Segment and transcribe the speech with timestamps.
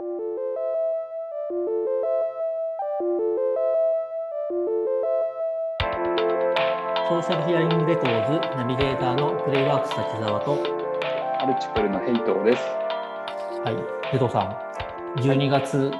[0.00, 10.56] ソーシャルヒアリングレコーズナビゲーターのプレイワークス滝沢と、
[11.38, 12.62] アルチプルのヘイトです。
[13.62, 13.76] はい、
[14.14, 14.44] レトさ
[15.18, 15.92] ん、12月、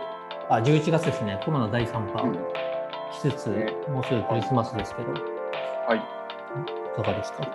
[0.48, 2.22] あ、11月ですね、コロナ第3波。
[2.22, 2.34] うん。
[3.12, 3.70] しつつ、ね。
[3.92, 5.14] もうすぐクリスマスですけど、い
[5.86, 6.00] はい。
[6.96, 7.46] かがですか？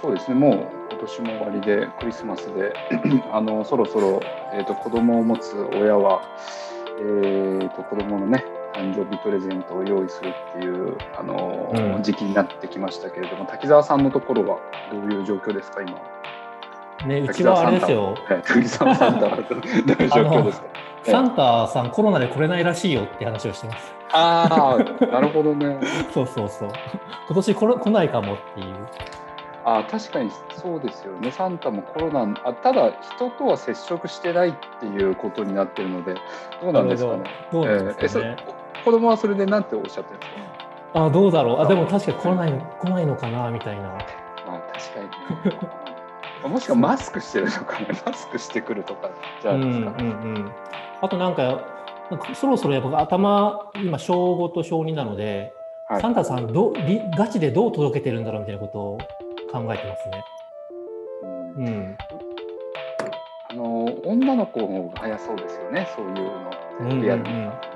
[0.00, 0.34] そうですね。
[0.34, 2.72] もう今年も終わりでクリスマスで、
[3.32, 4.20] あのそろそろ
[4.52, 6.22] えっ、と子供を持つ親は
[7.00, 14.58] えっ、と子供のね誕生日プレゼントを用意するっていうあの、うん時期になってきましたけれども、滝沢さんのところは
[14.90, 15.98] どういう状況ですか今？
[17.06, 20.66] ね、うちはあれですよ、はい滝沢さんとは どういう状況ですか？
[21.06, 23.94] えサンタさんコロナで来れないらしいよって話をしてます。
[24.12, 25.78] ああ、なるほどね。
[26.12, 26.68] そうそうそう。
[27.26, 28.66] 今年来ないかもっていう。
[29.78, 30.30] あ確かに
[30.62, 36.14] そうですよね、サンタもコロナあ、ただ人とは接触してないっていうことになってるので、
[36.62, 37.24] どうなんですかね。
[37.52, 38.36] どうですかね。
[38.38, 40.30] えー子供はそれでなんておっしゃってるんです
[40.94, 41.04] か？
[41.04, 41.60] あ、どうだろう。
[41.60, 43.82] あ、でも確かに来ない来ないのかなみたいな。
[43.82, 43.96] ま
[44.56, 46.48] あ確かにね。
[46.48, 49.10] もしくはマスクしてるとかね、マスクしてくるとか
[49.42, 50.00] じゃうなんいですか？
[50.00, 50.52] うんうん。
[51.02, 51.42] あとなんか、
[52.10, 55.52] なんかそろそろやっぱ頭、今小5と小2なので、
[55.86, 58.98] はいサンタさんどうりガチでどう届けてるんだろうみたいなことを
[59.52, 60.24] 考えてますね。
[61.56, 61.96] うんうん。
[63.50, 67.68] あの女の子の方が早そうですよね、そういうのうんうんうんリアルなのって。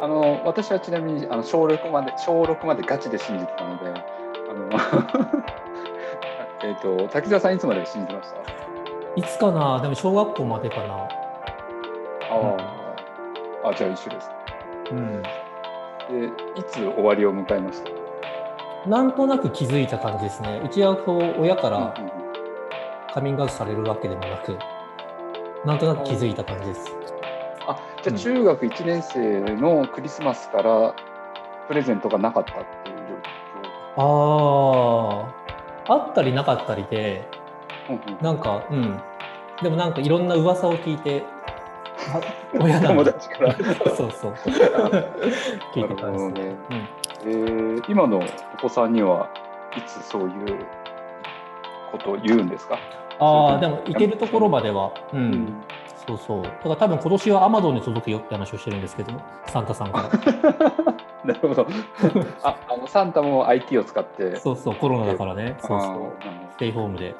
[0.00, 4.68] あの私はちなみにあの小6まで小6までガチで信じてたので、あの
[6.64, 8.40] えっと滝沢さんいつまで信じてました？
[9.16, 9.80] いつかな？
[9.80, 10.94] でも小学校までかな。
[10.94, 11.08] あ
[13.64, 14.30] あ、あじゃあ一緒です。
[14.90, 15.22] うん。
[15.22, 15.28] で
[16.56, 17.90] いつ終わりを迎えました？
[18.88, 20.60] なんとなく気づいた感じですね。
[20.64, 22.12] うちはこう親からうんうん
[23.12, 24.56] カミングアウトされるわけでもなく、
[25.64, 26.94] なんとなく気づいた感じです。
[27.66, 30.94] あじゃあ中学1年生のクリスマスから
[31.68, 32.96] プレゼントがなかったっていう
[33.96, 35.26] あ
[35.88, 37.28] あ、あったりなかったりで、
[37.88, 37.98] 状況。
[37.98, 39.00] うんうんなんか、うん。
[39.62, 41.24] でもなんかいろんな噂を聞いて、
[42.14, 42.20] あ
[42.60, 43.12] 親な友んだ。
[43.12, 43.52] 達から。
[43.96, 44.32] そうそう。
[45.74, 46.30] 聞いてたんですね。
[46.30, 49.28] なるほどねえー今のお子さんには
[49.76, 50.66] いつそういう
[51.92, 52.78] ことを言うんですか？
[53.20, 55.62] ああ、でも行けるところまでは、うん、うん
[56.06, 56.42] そうそう。
[56.42, 59.12] だから多分今年はアマゾンに届くよって話をしてるんですけど、
[59.46, 60.08] サンタさんから。
[61.34, 61.66] なるほど。
[62.42, 64.36] あ、あのサンタも IT を使って。
[64.36, 65.56] そうそう、コロナだからね。
[65.58, 66.12] そうそう。
[66.52, 67.14] ステイホームで。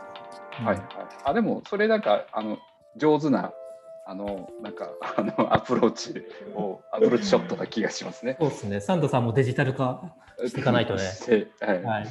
[0.65, 0.79] はいはい。
[1.25, 2.57] あでもそれなんかあの
[2.97, 3.53] 上手な
[4.11, 4.89] あのなんか
[5.19, 6.25] あのアプローチ
[6.55, 8.39] をアプローチショットな気がしますね。
[8.41, 8.81] そうですね。
[8.81, 11.03] サンタさんもデジタル化していかないとね
[11.61, 11.83] はい。
[11.83, 12.09] はい。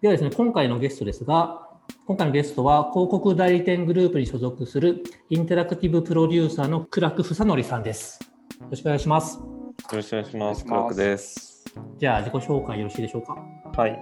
[0.00, 1.68] ではですね、今回のゲストですが、
[2.06, 8.18] 今回のゲストは広告代理店グループに所属するインタラクティブプロデューサーの倉久房則さんです。
[8.62, 9.36] よろしくお願いします。
[9.36, 9.44] よ
[9.92, 10.40] ろしくお願いします。
[10.40, 11.64] お願いしますクラックです。
[11.98, 13.36] じゃあ自己紹介よろしいでしょうか。
[13.76, 13.98] はい。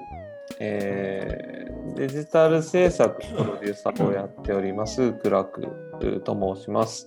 [0.61, 1.62] えー
[1.97, 7.07] デジタル制作プロデューサーをやっております、クラクと申します。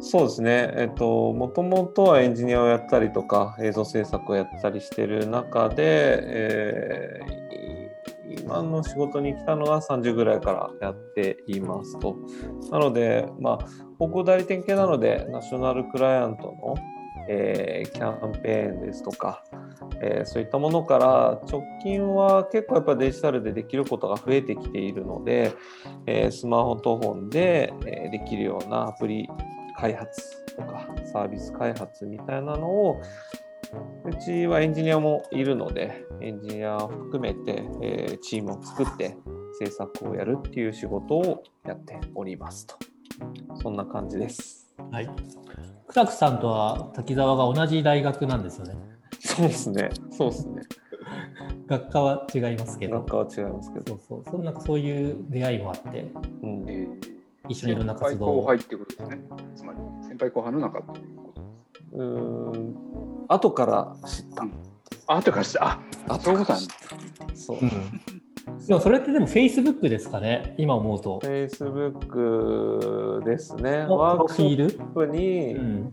[0.00, 0.72] そうですね。
[0.76, 7.40] えっと、もともとはエンジニアをやったりとか、映像制作をやったりしてる中で、えー
[8.30, 12.16] 今の仕事に来たのは30ぐらいからやっていますと。
[12.70, 16.74] なので、まあ、広告代理店系なので、ナショナルクライアントの、
[17.28, 19.44] えーキャンペーンですとか、
[20.00, 25.52] えーそういったものから直近は結構やっぱデジタルでできることが増えてきているので、
[26.06, 29.28] えースマホと本で、えできるようなアプリ
[29.76, 33.00] 開発とかサービス開発みたいなのを
[34.04, 39.16] うちはエンジニアもいるのでエンジニアを含めて、えチームを作って
[39.58, 42.76] 制作をやるっていう仕事をやっておりますと
[43.62, 44.72] そんな感じです。
[44.90, 45.10] はい。
[45.92, 48.74] 倉久さんとは滝沢が同じ大学なんですよね。
[49.18, 49.90] そうですね。
[50.10, 50.62] そうですね。
[51.66, 53.06] 学科は違いますけど学。
[53.10, 53.86] 科は違いますけど。
[53.86, 54.30] そうそう。
[54.30, 56.10] そんなそういう出会いもあって、
[56.42, 58.46] うんえー一緒にいろんな活動を。
[58.46, 59.20] 先輩後輩ってことですね。
[59.56, 61.42] つまり先輩後輩の中っていうこと。
[61.94, 62.74] うーん
[63.26, 64.46] 後から知った。
[65.08, 66.74] あ後からしてああそういうことなんだ。
[67.34, 67.58] そう。
[67.60, 67.70] うん。
[68.70, 71.18] でもそれってでも Facebook ですかね、今思うと。
[71.24, 73.84] Facebook ですね。
[73.84, 75.92] のワークショップに、うん。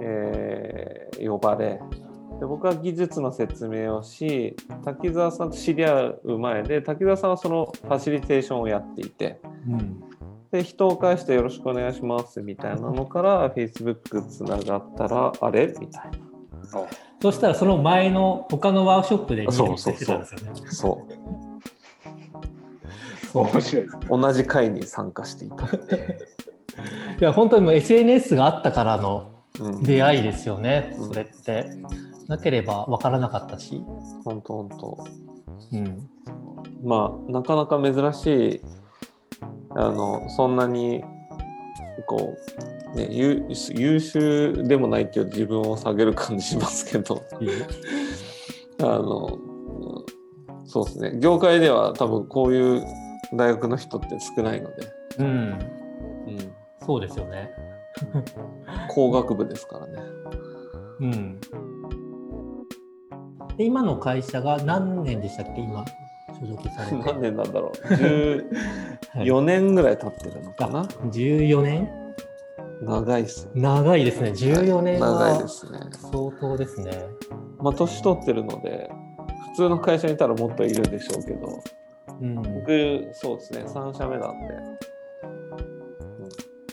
[0.00, 1.80] えー呼ばれ
[2.38, 4.54] で僕は技術の説明をし
[4.84, 10.00] 滝沢さんと知り合う前で滝沢さんはそのファシリテーションをやっていてうん。
[10.52, 15.74] で人を介してよろしくお願いしますみたいなのから Facebook つながったらあれ？
[15.80, 16.18] みたいな。
[17.20, 20.50] そしたらその前の他のワークショップでそうそうそうしてたんですよね。
[20.54, 21.12] そうそう
[23.34, 23.96] 面白いです。
[24.08, 25.66] 同じ会に参加していた。
[25.66, 25.68] い
[27.20, 31.68] や本当にもう SNS があったからのうん、出会いですよね、うんそれって。
[32.28, 33.82] なければ分からなかったし。
[34.24, 35.04] 本当本当。
[35.72, 36.08] うん。
[36.84, 38.60] まあなかなか珍しい
[39.70, 41.02] あのそんなに
[42.06, 42.36] こ
[42.94, 47.22] う、ね、優優秀でもないっていう自分を下げる感じしますけど
[48.80, 52.84] あのうんそうですね業界では多分こういう
[53.34, 54.86] 大学の人って少ないので、
[55.18, 55.26] うん。
[55.26, 56.52] うん、
[56.84, 57.50] そうですよね。
[58.88, 59.92] 工学部ですからね。
[61.00, 61.40] うん。
[63.56, 65.60] で今の会社が何年でしたっけ？
[65.60, 65.84] 今
[66.40, 66.96] 所属されて。
[67.04, 67.98] 何年なんだろう は
[69.22, 71.90] い14年ぐらい経ってるのかな、14年？
[72.80, 74.30] 長いっすね長いですね。
[74.30, 75.80] 14年長いはですね。
[75.90, 76.92] 相当ですね。
[77.58, 78.88] まあ年取ってるので
[79.50, 81.48] 普通の会社にいたらもっといるでしょうけど
[82.20, 82.34] うん。
[82.36, 84.54] 僕そうですね3社目なんで、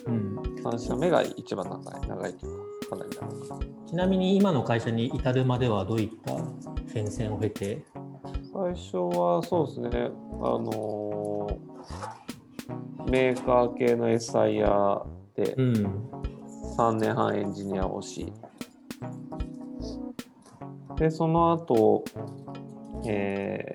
[0.07, 2.57] うん、うん、3社目が一番長い長いという
[2.89, 3.27] かかなり長
[3.63, 6.35] いちなみに今の会社に至るまではどういった
[6.87, 7.83] 戦線を経て？
[8.53, 10.07] 最初はそうですねあ
[10.57, 11.75] のー
[13.11, 15.03] メーカー系の SIR
[15.35, 16.09] でうん。
[16.77, 18.33] 3年半エンジニアをし
[20.97, 22.03] でその後、
[23.07, 23.74] え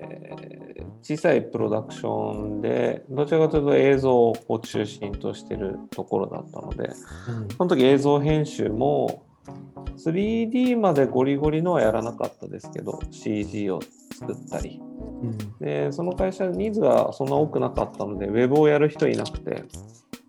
[1.01, 6.91] 小さいプロダクションでどちらかというと映像を中心としてるところだったので
[7.29, 7.47] うん。
[7.49, 9.25] その時映像編集も
[9.97, 13.81] 3D までゴリゴリのはやらなかったですけど CG を
[14.13, 14.81] 作ったり。
[15.23, 15.37] うん。
[15.59, 19.63] でその会社ニーズがそんな多くなかったのでウェブをやる人いなくて、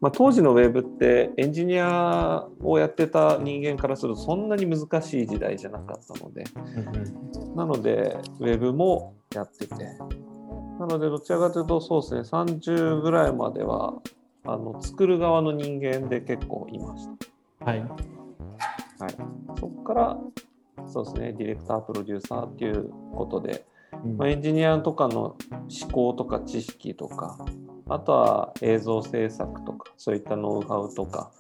[0.00, 6.44] まあ、当時のウェブってエンジニアをやってた人間からするとそんなに難しい時代じゃなかったので。
[7.40, 7.56] うん。
[7.56, 9.74] なのでウェブもやってて
[10.82, 13.94] なのでどちらかというとそうですね30ぐらいまでは
[14.44, 17.06] あの作る側の人間で結構いまし
[17.60, 17.64] た。
[17.64, 17.78] はい。
[17.78, 19.14] はい、
[19.60, 20.18] そこから
[20.88, 23.64] そうですねディレクタープロデューサーっていうことで、
[24.04, 25.36] うんまあ、エンジニアとかの
[25.82, 27.38] 思考とか知識とか
[27.88, 31.30] あとは映像制作とかそういったノウハウとか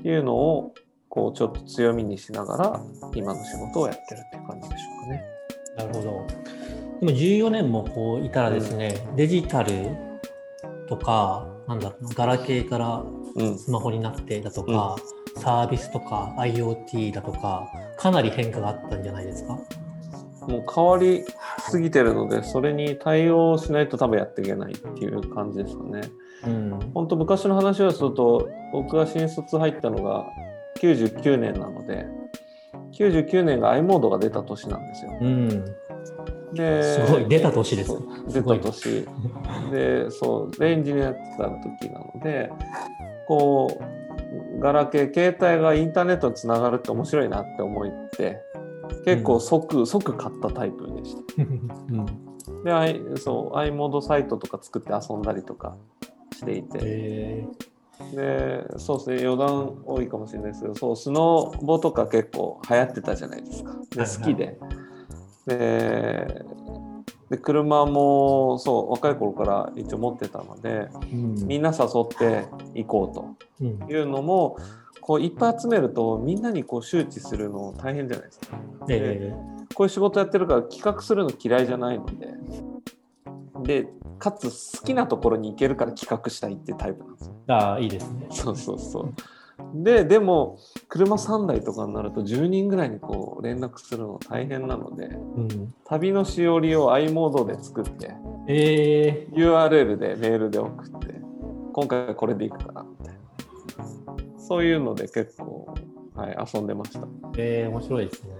[0.00, 0.74] っていうのを
[1.08, 2.80] こうちょっと強みにしながら
[3.14, 5.24] 今の仕事をやってるっていう感じでしょうかね。
[5.76, 6.57] なるほど。
[7.00, 9.96] でも14年もこういたらですね、デジタル
[10.88, 13.04] とか、なんだろうな、ガラケーから
[13.36, 14.96] うん、スマホになってだとか、
[15.36, 19.58] サービスとか IoT だとか、かなり変化があったんじゃないですか？
[20.48, 21.24] もう変わり
[21.58, 26.00] すぎてるのでそれに対応しないと多分やっていけないっていう感じですかね。
[26.46, 26.90] うん。
[26.94, 30.24] 本当昔の話をすると僕が新卒入ったのが
[30.80, 32.06] 99年なので
[32.98, 35.18] 99年が i モードが出た年なんですよ。
[35.20, 35.64] うん。
[36.52, 37.92] ですごい出た年です。
[38.28, 39.06] 出た年。
[39.70, 42.50] でそうでエンジニアやってた時なので
[43.26, 48.42] こうガラケー携帯がインターネットにつながるって面白いなって思って
[49.04, 51.22] 結構即、即買ったタイプでした。
[51.38, 52.64] うん。
[52.64, 55.76] で、I、そう、i モードサイトとか作って遊んだりとか
[56.34, 57.48] していて、え
[58.14, 63.72] で、そうですね、余談多いかもしれないですけど、そう、スノボとか結構流行ってたじゃないですか。
[63.72, 64.18] で、はいはい。
[64.18, 64.34] 好き
[65.48, 65.56] で。
[65.56, 66.44] で、
[67.30, 74.56] で車もそう若い頃から一応持ってたのでーうんみんな誘って行こううんというのも
[75.02, 78.58] こういっぱい集めるとみんなにこう周知するの大変じゃないですか。
[78.88, 79.34] え
[79.74, 83.88] こういう仕事やってるから企画するの嫌いじゃないので、で、
[84.18, 87.34] かつ好きなところに行けるから企画したいっていうタイプなんですよ。
[87.46, 88.26] ー、ああ、いいですね。
[88.30, 89.14] そうそうそう。
[89.74, 98.14] で、でも、車3台とかになると10人ぐらいにこう連絡するの大変なので、うん、旅のしおりを i モードで作って、
[98.46, 101.14] え URL でメールで送って、
[101.72, 103.20] 今回はこれで行くからみたいな。
[104.38, 105.74] そういうので結構、
[106.14, 107.00] はい、遊んでました。
[107.00, 108.32] ー、えー、面白いですね。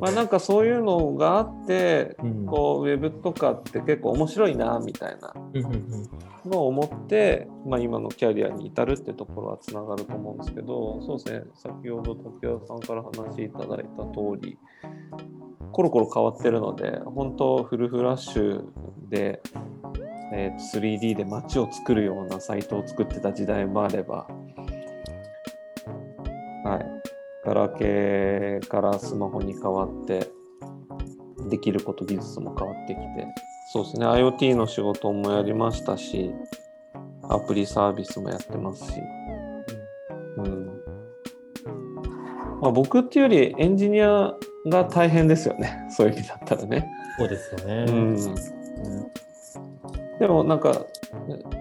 [0.00, 2.38] まあなんかそういうのがあって、うん。
[2.48, 5.34] こうウェブとかって結構面白いなみたいな
[6.46, 11.44] のを思って、まあ、今のキャリアに至るってところはつながると思うんですけどそうですね。
[11.54, 14.58] 先ほど竹谷さんから話いただいた通り
[15.72, 18.64] コロコロ変わってるので本当フルフラッシュ
[19.08, 19.42] で、
[20.32, 24.26] えーと 3D で街を作るようなサイトを作ってた時代もあれば
[26.64, 26.97] はい
[27.48, 30.30] ガラケーからスマホに変わって
[31.48, 33.06] できること技術も変わってきて
[33.72, 36.30] そうですね IoT の仕事もやりましたし
[37.30, 39.00] アプリサービスもやってますし、
[40.38, 40.66] うん。
[42.60, 44.34] まあ、僕っていうよりエンジニア
[44.66, 45.86] が大変ですよね。
[45.90, 47.84] そういう意味だったらね、そうですよね。
[47.86, 48.16] うん、
[50.18, 50.86] でもなんか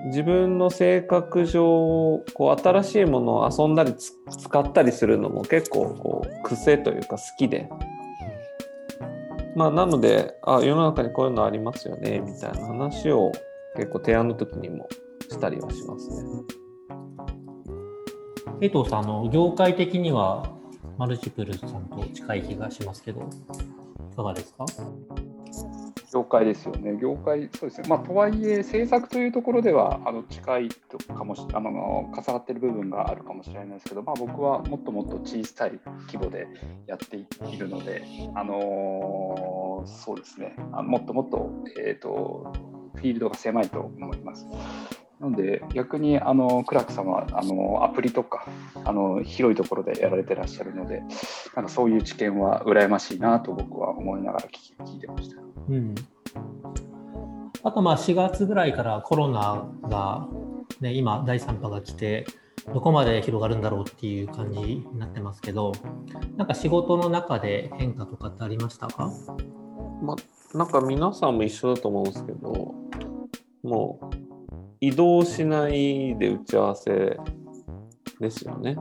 [0.07, 7.69] 自分の性格上こう新しいものを遊んだり使ったりするのも結構こう癖というか好きで。
[9.55, 13.31] まあ、なのであ世の中にこういうのありますよねみたいな話を
[13.75, 14.87] 結構提案の時にも
[15.31, 16.29] したりはしますね。
[18.61, 20.51] 江藤さんの業界的には
[20.99, 23.27] マルチプルさんと近い気がしますけど
[24.11, 24.65] いかがですか？
[26.17, 36.47] 業界ですよね、業界、そうですね、まあ、とはいえ、政策というところではあの近いとかもしあの重なってる部分があるかもしれないですけど、まあ、僕はもっともっと小さい規模で
[36.87, 40.55] やっているので、あのー、そうですね。
[40.71, 42.51] あもっともっと,、えーと
[42.95, 44.47] フィールドが狭いと思います。
[45.19, 48.47] なので逆にあのクラークさんはあのアプリとか
[48.83, 51.01] あの広いところでやられてらっしゃるので
[51.55, 55.41] なんかそういう知見は羨ましいなと僕は思いながら聞いてました。
[55.69, 55.95] うん、
[57.63, 60.27] あとまあ4月ぐらいからコロナが、
[60.81, 62.27] ね、今第3波が来て
[62.73, 65.71] どこまで広がるんだろうっていう感じになってますけど
[66.35, 69.11] なんか仕事の中で変化とかってありましたか、
[70.01, 70.15] ま
[70.53, 72.75] あ、なんか皆さんも一緒だと思うんですけど
[73.63, 74.26] もう
[74.79, 77.17] 移動しないで打ち合わせ
[78.19, 78.77] ですよね。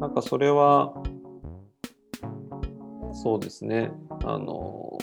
[0.00, 0.92] なんかそれは、
[3.12, 3.90] そうですね、
[4.24, 4.96] あの、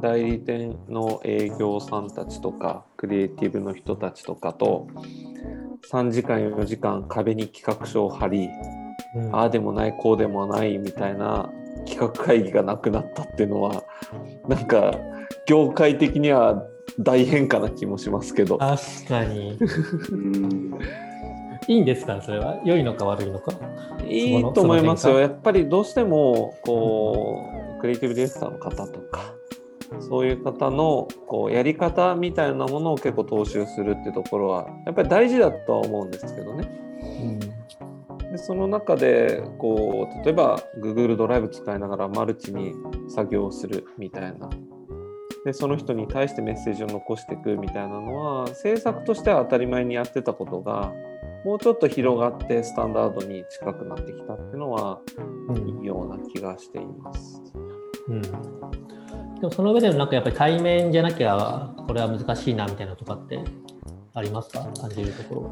[0.00, 4.88] 代理店の営業さんたちとか、クリエイティブの人たちとかと、
[5.90, 8.48] 3時間、4時間壁に企画書を貼り、
[9.16, 11.50] うん、ああでもない、こうでもないみたいな
[11.86, 13.82] 企画会議がなくなったっていうのは、
[14.48, 14.94] なんか、
[15.46, 16.64] 業界的には
[16.98, 18.58] 大変化な気もしますけど。
[18.58, 19.58] 確かに。
[21.68, 22.20] いいんですか？
[22.20, 22.60] それは？
[22.64, 23.52] 良いのか悪いのか？
[24.04, 25.20] いいと思いますよ。
[25.20, 27.44] やっぱりどうしてもこ
[27.78, 29.34] うクリエイティブディレクターの方とか
[30.00, 36.68] そういう方のこうやり方みたいなものを結構踏襲するっていうところはやっぱり大事だとは思うんですけどね。
[37.00, 42.74] うん、でその中でこう例えば Google ドライブ使いながらマルチに
[43.08, 44.50] 作業をするみたいな
[45.44, 50.92] でその人に対してメッセージを残していくみたいなのは政策としては当たり前にやってたことが
[51.44, 55.00] もうちょっと広がってスタンダードに近くなってきたっていうのは、
[55.80, 57.42] いいような気がしています。
[58.06, 58.28] うん、で
[59.42, 63.42] もその上でもなんかやっぱり対面じゃなきゃこれは難しいなみたいなとかって
[64.14, 64.60] ありますか？
[64.80, 65.50] 感じるところ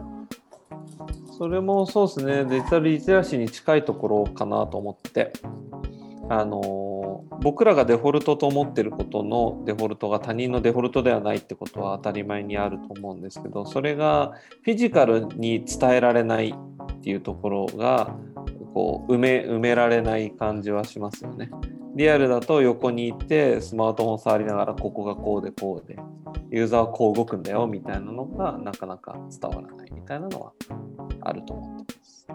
[1.37, 2.45] それもそうですね。
[2.45, 5.33] デジタルリテラシーに近いところかなと思って。
[6.29, 6.61] あの
[7.43, 14.33] 僕らがデフォルトと思ってることのデフォルトが他人のデフォルトではないってことは当たり前にあると思うんですけどそれが
[14.63, 18.15] フィジカルに伝えられないっていうところが
[18.75, 21.51] こう埋め埋められない感じはしますよね。
[21.97, 25.99] リアルだと横にいてスマートフォン触りながらここがこうでこうで
[26.51, 30.53] ユーザーはこう動くんだよみたいなのがなかなか伝わらないみたいなのは
[31.23, 32.29] あると思ってます。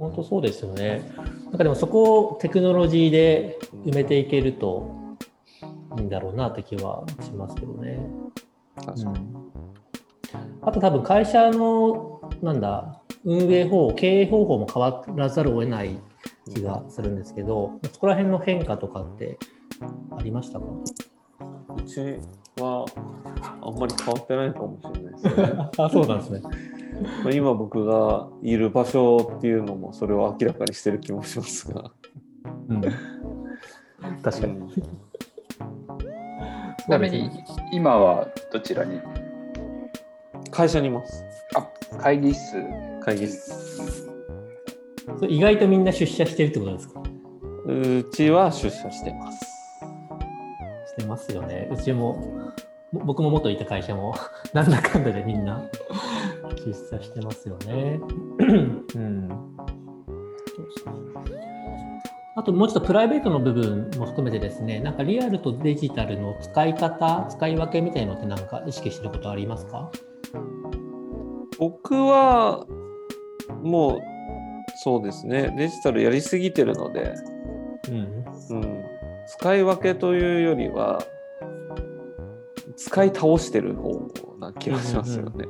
[0.00, 1.02] 本当そうですよね。
[1.44, 5.16] なんかでもそこをテクノロジーで埋めていけると
[5.98, 7.98] いいんだろうなって気はしますけどね。
[8.78, 9.42] うん、
[10.62, 15.98] あと多分会社のなんだ運営方法経営方法も変わらざるを得ない
[16.54, 19.38] 気がするんですけどそこら辺の変化とかって
[20.18, 20.66] ありましたか？
[21.76, 22.00] うち
[22.60, 22.86] は
[23.60, 25.68] あんまり変わってないかもしれないですね。
[25.76, 26.40] あそうなんですね。
[27.32, 31.90] 今僕がいる場所っていうのもそれを明らかにしてる気もしますが。
[32.68, 32.80] うん、
[34.22, 34.72] 確かに。
[36.84, 37.30] ちなみに
[37.72, 39.00] 今はどちらに？
[40.50, 41.24] 会社にいます。
[41.54, 41.68] あ
[41.98, 42.56] 会議室。
[43.00, 44.10] 会議室。
[45.28, 47.02] 意外とみんな出社してるってことですか？
[47.66, 49.38] うちは出社してます。
[49.40, 51.68] してますよね。
[51.72, 52.52] うちも
[52.92, 54.14] 僕も元いた会社も
[54.52, 55.62] なんだかんだでみんな
[56.64, 58.00] 出社してますよね。
[58.94, 59.28] うん、
[62.36, 69.90] あともうちょっとプライベートの部分も含めてですね、なんかリアルとデジタルの使い方、使い分けみたいのってなんか意識してることありますか？
[71.58, 72.64] 僕は
[73.62, 74.00] もう
[74.82, 77.14] そうですね、デジタルやりすぎてるので、
[77.88, 78.84] うん、うん、
[79.26, 81.02] 使い分けというよりは、
[82.76, 85.44] 使い倒してる方な気がしますよね。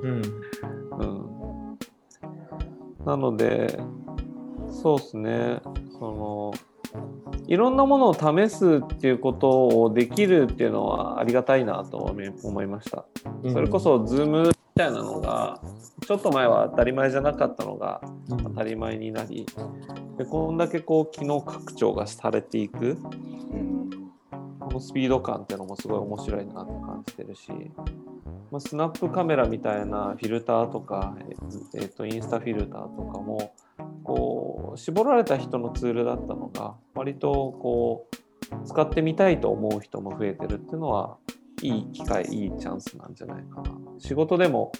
[3.05, 3.79] なので
[4.69, 5.61] そうですね。
[5.99, 6.53] その
[7.47, 13.05] いろんなものを試すっていうことをできるっていうのはありがたいなと思いました。
[13.53, 15.61] それこそ Zoom みたいなのが
[16.07, 19.47] ちょっと前は当たり前じゃなかったのが当たり前になり
[20.17, 22.97] でこんだけこう機能拡張がされていく。
[22.97, 23.09] こ
[24.71, 27.51] のスピード感っていうのもすごい面白いなって感じてるし
[28.51, 31.17] まあ、スナップカメラみたいなフィルターとか、
[31.75, 33.55] えー、とインスタフィルターとかも
[34.03, 41.17] こう絞られた人のツールだったのが割とこう使ってみたいと思う人も増えてるっていうのは
[41.63, 43.71] いい機会いいチャンスなんじゃないかな。
[43.99, 44.73] 仕事でも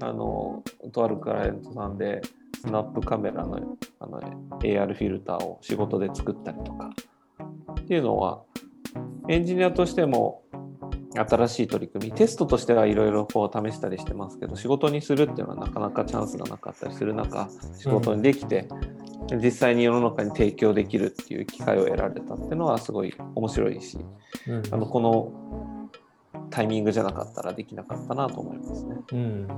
[0.00, 2.22] あのとあるクライアントさんで
[2.60, 4.20] スナップカメラのあの
[4.60, 6.90] AR フィルターを仕事で作ったりとか
[7.80, 8.42] っていうのは
[9.28, 10.42] エンジニアとしても
[11.16, 18.68] 新しい取り組みテストとしてはいろいろこう試したりしてますけど仕事にするっていうのはなかなかチャンスがなかったりする中仕事にできて、
[19.30, 23.98] うん、実際に世の中に提供できるっていう機会を得られたっていうのはすごい面白いし、
[24.48, 25.90] うん、あのこの
[26.50, 28.96] タイミングじゃなかったらできなかったなと思いますね。
[29.12, 29.48] うん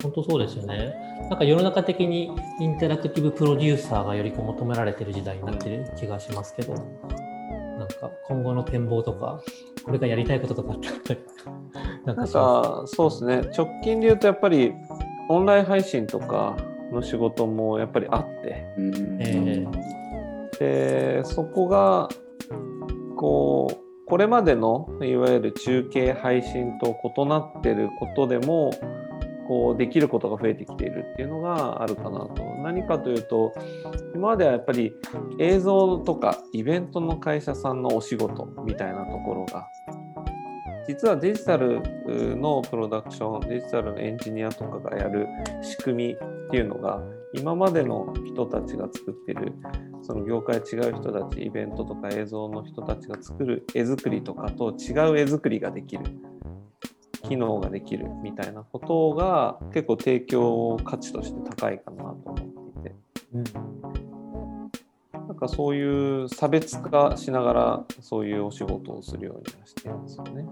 [0.00, 0.94] 本当そうですよね。
[1.28, 6.74] なんか世の中的にインタラクティブプロデューサーがよりこう求められてる時代になってる気がしますけど、
[7.78, 9.40] なんか今後の展望とか、
[9.84, 11.18] これがやりたいこととかって
[12.04, 13.10] なんかそう。
[13.10, 13.50] ですね。
[13.56, 14.72] 直近で言うとやっぱり
[15.28, 16.56] オンライン配信とか
[16.92, 18.66] の仕事もやっぱりあって、
[19.20, 22.08] えー、でそこが
[23.16, 28.70] こうこれまでのいわゆる中継配信と異なってることでも
[29.48, 32.44] こうできることが増えてきているっていうのがあるかなと。
[32.62, 33.54] 何かというと
[34.14, 34.92] 今まではやっぱり
[35.38, 39.66] 映像とかイベントの会社さんのお仕事みたいなところが
[40.86, 41.80] 実はデジタル
[42.36, 45.26] のプロダクションデジタルのエンジニアとかがやる
[45.62, 47.00] 仕組みっていうのが
[47.34, 49.54] 今までの人たちが作ってる
[50.02, 56.04] その業界違う人たちイベントとか映像の人たちが作る絵作りとかと違う絵作りができる。
[57.28, 62.96] 機能ができるみたいなことが結構提供価値として高いかなと思っていて、
[63.34, 63.44] うん、
[65.28, 70.46] なんかそういう差別化しながらそういうお仕事をするようにはしてますよね。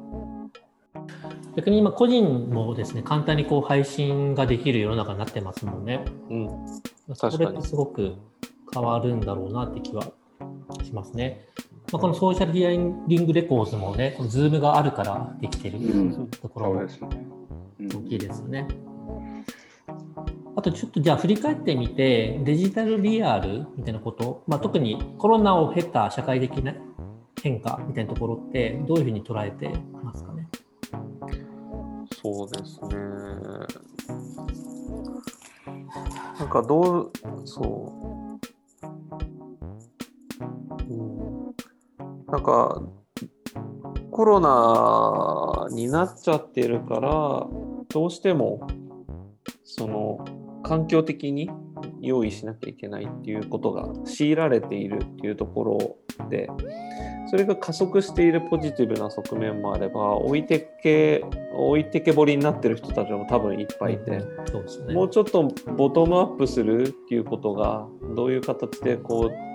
[1.57, 6.05] 逆に今個人もですね簡単にこう配信ができる世の中になってますもんね。
[6.31, 8.17] うん、それってすごく
[8.73, 10.05] 変わるんだろうなって気は
[10.85, 11.47] しますね。
[11.93, 15.79] まあ、このソーシャルヒアリングレコーズもね、この Zoom があるからできてる
[16.43, 16.89] ところも大
[18.09, 18.67] きいですよね。
[20.57, 26.75] あとちょっとじゃあ振り返ってみて、デジタルリアルみたいなこと、まあ、特にコロナを経た社会的な
[27.43, 29.71] 変化みたいなところってどういうふうに捉えて
[30.03, 30.49] ますかね？
[32.21, 32.89] そうですね。
[36.39, 37.11] なんかどう、
[37.45, 38.87] そう。
[40.89, 40.95] う
[41.43, 41.46] ん
[42.29, 42.83] なんか
[44.11, 47.47] コロナになっちゃってるから
[47.89, 48.67] どうしても
[49.63, 50.25] その
[50.63, 51.51] 環境的に
[52.01, 55.65] 用意しなきゃいけないっていうことが強いられているっていうとこ
[56.19, 56.49] ろで
[57.29, 65.43] それが加速しているポジティブな側面もあれば置いてけ置いてけぼりになってる人たちも多分いっぱいいて、うんね、もうちょっと
[65.77, 69.46] ボトムアップするっていうことがどういう形でこう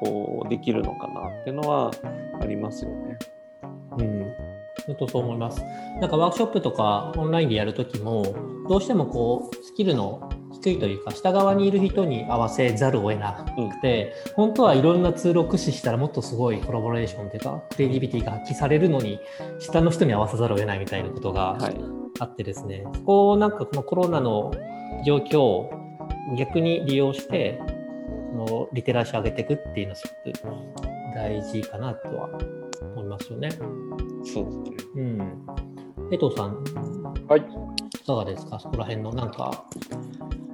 [0.00, 1.90] こうできるのかなっていうのは
[2.40, 3.18] ありますよね。
[3.98, 4.32] うん、
[4.86, 5.62] 本当そう思います。
[6.00, 8.24] なんかワークショップとかオンラインでやるときも
[8.68, 10.30] どうしてもこうスキルの
[10.62, 19.18] 低いというか下側にいる人に合わせざるを得なくて、うん、本当はいろんなツールを駆使したらもっとすごいコラボレーションというかクリエイティビティが発揮されるのに
[19.58, 21.58] 下の人に合わせざるを得ないみたいなことが
[22.18, 24.52] あってですね、はい、そこをなんかこのコロナの
[25.04, 25.70] 状況を
[26.36, 27.60] 逆に利用して
[28.34, 30.38] のリテラシーを上げていくっていうのはすごく
[31.14, 32.28] 大事かなとは
[32.94, 33.50] 思いますよね。
[34.24, 34.96] そうですね。
[34.96, 35.46] うん。
[36.12, 36.62] 江藤さん、
[37.28, 37.40] はい。
[37.40, 38.58] いかがですか？
[38.58, 39.64] そこら辺のなんか、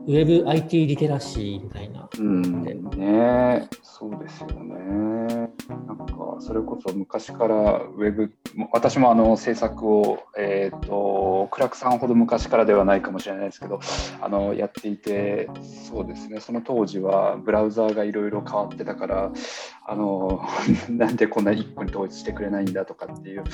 [0.06, 2.08] ウェブ IT リテラシーみたいな。
[2.16, 5.50] うんねそうですよね。
[5.86, 8.32] なんかそれこそ昔からウェブ
[8.72, 13.80] 私もあの制作を、えーと、クラクさんほど昔からではないかもしれないですけど
[14.20, 15.48] あのやっていて
[15.88, 19.32] そうですねその当時はブラウザーがいろいろ変わってたから
[19.88, 20.42] あの
[20.90, 23.44] なんでこんなに1個に統一してくれないんだとかっていう、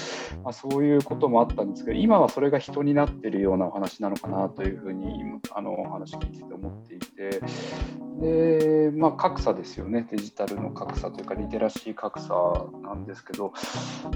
[0.42, 5.23] まあ、そういうこともあったんですけど今はそれが人になってるようなお話なのかなというふうに
[5.55, 7.40] あのお話聞いてて思っていて
[8.21, 10.07] で、まあ、格差ですよね。
[10.11, 12.35] デジタルの格差というかリテラシー格差
[12.83, 13.53] なんですけど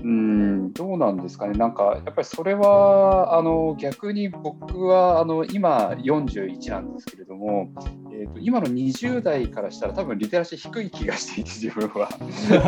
[0.03, 1.59] うんどうなんですかね。
[1.59, 12.09] なんかやっぱりそれはあの逆に僕はあの今41なんですけれども、ーと、今の20代からしたら多分リテラシー低い気がしていて 自分は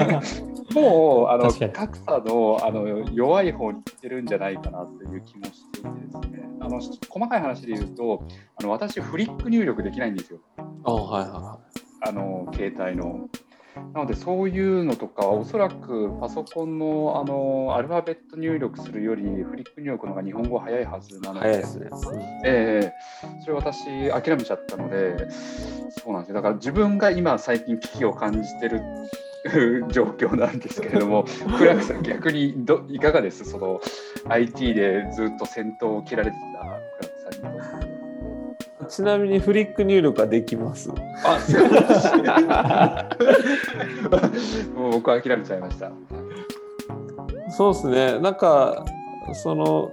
[0.74, 8.24] もうあの格差のあの弱い方にいってるんじゃないかなという気もしていてですねあの細かい話で言うと
[8.56, 10.40] あの私フリック入力できないんですよ。
[10.84, 11.58] あはいは
[12.04, 13.28] い、あの携帯の。
[13.94, 22.24] なのでそういうのとかおそらくパソコンのあのアルファベット入力するよりフリック入力の方が日本語早いはずなので、で。
[22.44, 22.92] ええ
[23.44, 25.16] それ私諦めちゃったので
[25.90, 28.80] そうなんですよだから自分が今最近危機を感じてる
[29.90, 31.24] 状況なんですけれども
[31.58, 33.44] クラクさん逆にどいかがです？
[33.44, 33.80] その
[34.28, 37.97] IT でずっと先頭を切られてたクラクさんにとって。
[38.86, 40.90] ちなみにフリック入力はできます。
[41.24, 42.14] あ、素晴らし
[44.64, 44.68] い。
[44.78, 45.90] もう僕は諦めちゃいました。
[47.50, 48.18] そうですね。
[48.20, 48.84] なんか
[49.32, 49.90] その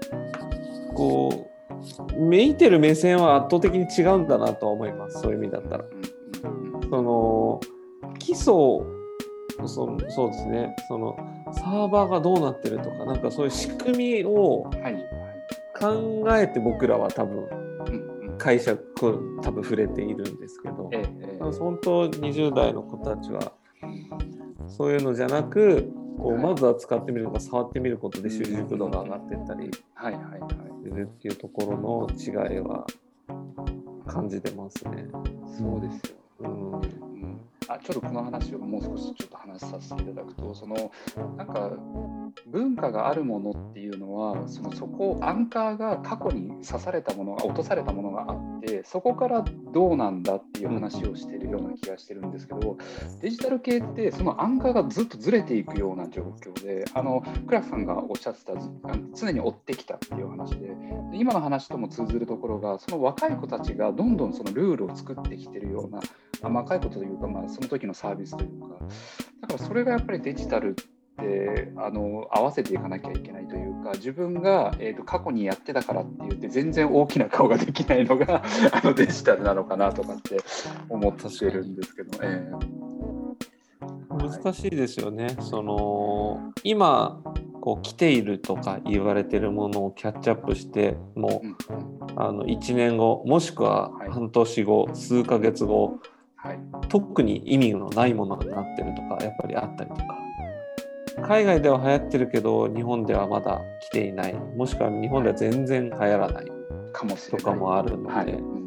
[0.93, 1.49] こ
[2.15, 5.21] う見てる目線は圧倒的に違うんだなとは思います。
[5.21, 5.85] そういう意味だったら。
[6.89, 7.59] その
[8.19, 8.53] 基礎
[9.65, 10.75] そそうですね。
[10.87, 11.17] その
[11.51, 14.69] サーバーがどうなってるとか、なんかそういう仕組みを。
[15.77, 17.64] 考えて僕らは多分
[18.45, 23.53] うんうん会社こう多分触れているんですけど、ええええ本当20代の子たちは
[24.67, 30.49] そういうのじゃなくこうはいまずは使ってみるとか触ってみることで習熟度が上がっていったりはいはいはい。
[30.83, 32.85] するっていうところの違いは
[34.05, 35.07] 感じてますね。
[35.57, 36.24] そうですよ。
[37.67, 40.91] あちょっとこの話をもう少しちょっと話させていただくとその
[41.37, 41.71] なんか
[42.47, 52.77] 文化があるものっていうのはそのそこアンカーが過去に刺されたものが落とされたものがあってそこからどうなんだっていう話をしてるような気がしてるんですけど
[53.21, 58.53] デジタル系ってそのアンカーがずっとずれていくような状況であのクラフさんがおっしゃってた
[59.15, 60.69] 常に追ってきたっていう話で
[61.13, 66.01] 今の話とも通ずるところがその若い子たちがどんどんそのルールを作ってきてるような
[66.41, 68.67] あ若いことというか、まあ、その時のサービスというか、
[69.41, 70.73] だからそれがやっぱりデジタルっ
[71.23, 80.37] てあの合わせていかなきゃいけないというか、自分が、えー、と過去にやってたからって言って、全然大きな顔ができないのが あのデジタルなのかなとかって
[80.89, 82.51] 思ってるんですけど、え
[84.09, 85.29] 難しいですよね。
[85.39, 87.21] その今
[87.61, 91.55] こう来ているとか言われてるものをキャッチアップしてもーう
[92.15, 94.09] あの1年後もしくははい。
[94.09, 95.99] 半年後、数ヶ月後
[96.45, 96.59] はい。
[96.89, 100.03] 特に意味のないものになってるとかやっぱりあったりとか。
[101.27, 104.33] 海外では流行ってるけど日本ではまだ来ていない。
[104.33, 106.45] もしくは日本では全然流行らない。
[107.29, 108.31] とかもあるので、はい。
[108.31, 108.65] うん。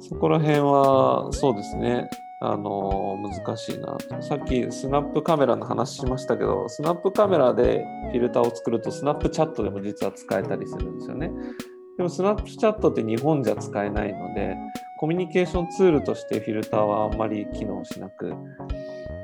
[0.00, 2.08] そこら辺はそうですね。
[2.40, 4.20] あの難しいなと。
[4.20, 11.30] さっきスナップカメラの話しましたけどスナップカメラでフィルターを作るとスナップチャットでも実は使えたりするんですよね。
[11.96, 14.56] でもスナップチャットって日本じゃ使えないので
[15.04, 18.32] コミュニケーションツールとしてフィルターはあんまり機能しなく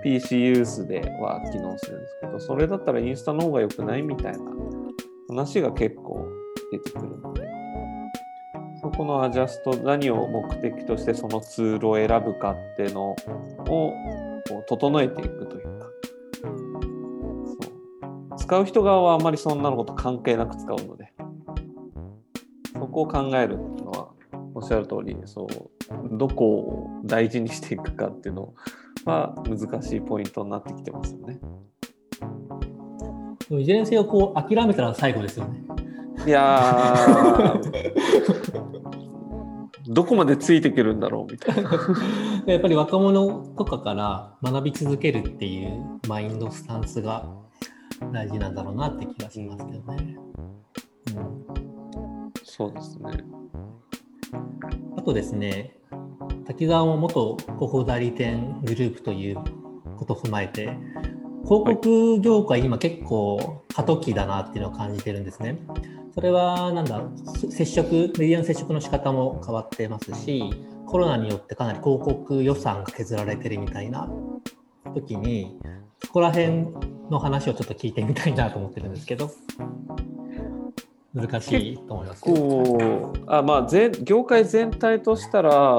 [0.05, 4.41] PC ユースでは機能するんですけどそれだったらインスタの方が良くないみたいな
[5.31, 6.29] 話が結構
[6.71, 7.49] 出てくるので
[8.83, 13.17] そこのアジャスト何を目的としてそのツールを選ぶかっていうのを
[13.67, 13.95] こ
[14.51, 15.87] う整えていくというか。
[17.47, 18.39] そう。
[18.39, 21.11] 使う人側はあんまりそんなのこと関係なく使うので
[22.75, 24.20] そこを考えるってのは
[24.61, 28.55] おっしゃる通りそうどこを大事にしていくかっていうの
[29.07, 31.41] は難しいポイントになってきてますよね。
[33.59, 35.63] いずれにせよこう諦めたら最後ですよね。
[36.27, 37.93] いやー
[39.89, 41.71] どこまでついていけるんだろうみたいな。
[42.47, 47.27] やっぱり若者とかから学び続けるっていうマインドスタンスが
[48.13, 50.19] 大事なんだろうなって気がしますけどね。
[51.17, 51.51] うん
[52.45, 53.13] そうですね。
[54.97, 55.77] あとですね、
[56.47, 59.37] 滝沢も元広報代理店グループという
[59.97, 60.77] ことを踏まえて、
[61.45, 65.59] 広告業界、今結構過渡期だなっていうのを感じてるんですね。
[66.15, 67.03] それはなんだ、
[67.51, 70.53] 接触、メディアの接触の仕方も変わってますし、
[70.87, 74.11] コロナによってかなり広告予算が削られてるみたいな
[74.95, 75.57] 時に、
[76.03, 76.67] そこら辺
[77.11, 79.31] の話をちょっと聞いてみたいなと思ってるんですけど、
[81.15, 82.25] 難しいと思います
[83.27, 85.79] あまあ全業界全体としたら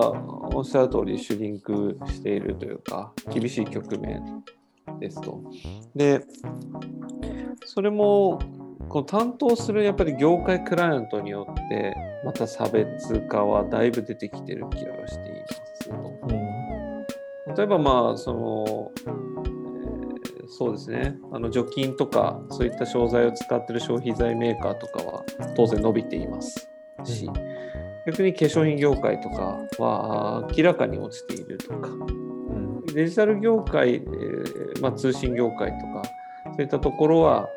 [0.54, 4.44] おっしゃる通りシュリンクしているというか厳しい局面
[5.00, 5.42] ですと。
[5.96, 6.22] で
[7.66, 8.40] それも
[8.90, 15.48] この担当するやっぱり業界クライアントによってまた差別化はだいぶ出てきてる気がしていま
[15.80, 15.96] すと。
[15.96, 16.42] うん
[17.56, 19.61] 例えばまあその、えー
[20.54, 21.16] そうですね。
[21.32, 25.24] あの除菌とかそういった商材を使ってる消費財メーカーとかは
[25.56, 26.70] 当然伸びています
[27.06, 27.34] し、うん。
[28.06, 31.88] 逆に化粧品業界とかは明らかに落ちているとか。
[31.88, 32.86] うん。
[32.86, 36.04] デジタル業界、えーまあ、通信業界とか
[36.48, 37.48] そういったところは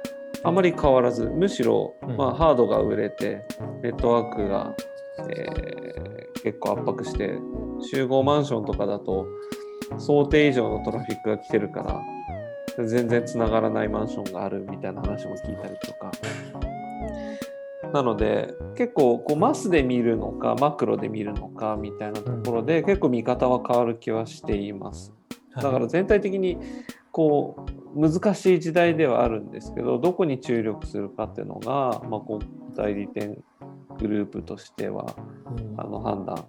[0.45, 2.17] あまり変わらずむしろ、うん。
[2.17, 3.43] まあ、ハードが売れて
[3.83, 4.75] ネットワークが、
[5.31, 7.39] えー結構圧迫して
[7.91, 9.27] 集合マンションとかだと
[9.99, 12.03] 想定以上のトラフィックが来てるから
[12.79, 16.11] 全然つながらないマンションがあるみたいな話も聞いたりとか。
[17.93, 25.13] なので結構こうマスで見るのかマクロで見るのかみたいなところで結構見方は変わる気はしています。
[25.55, 26.59] だから全体的に
[27.13, 33.45] こう難しい時代ではあるんですけどどこに注力するかっていうのが、まあ、こう代理店
[34.01, 35.15] グループとしては、
[35.77, 36.45] あの判断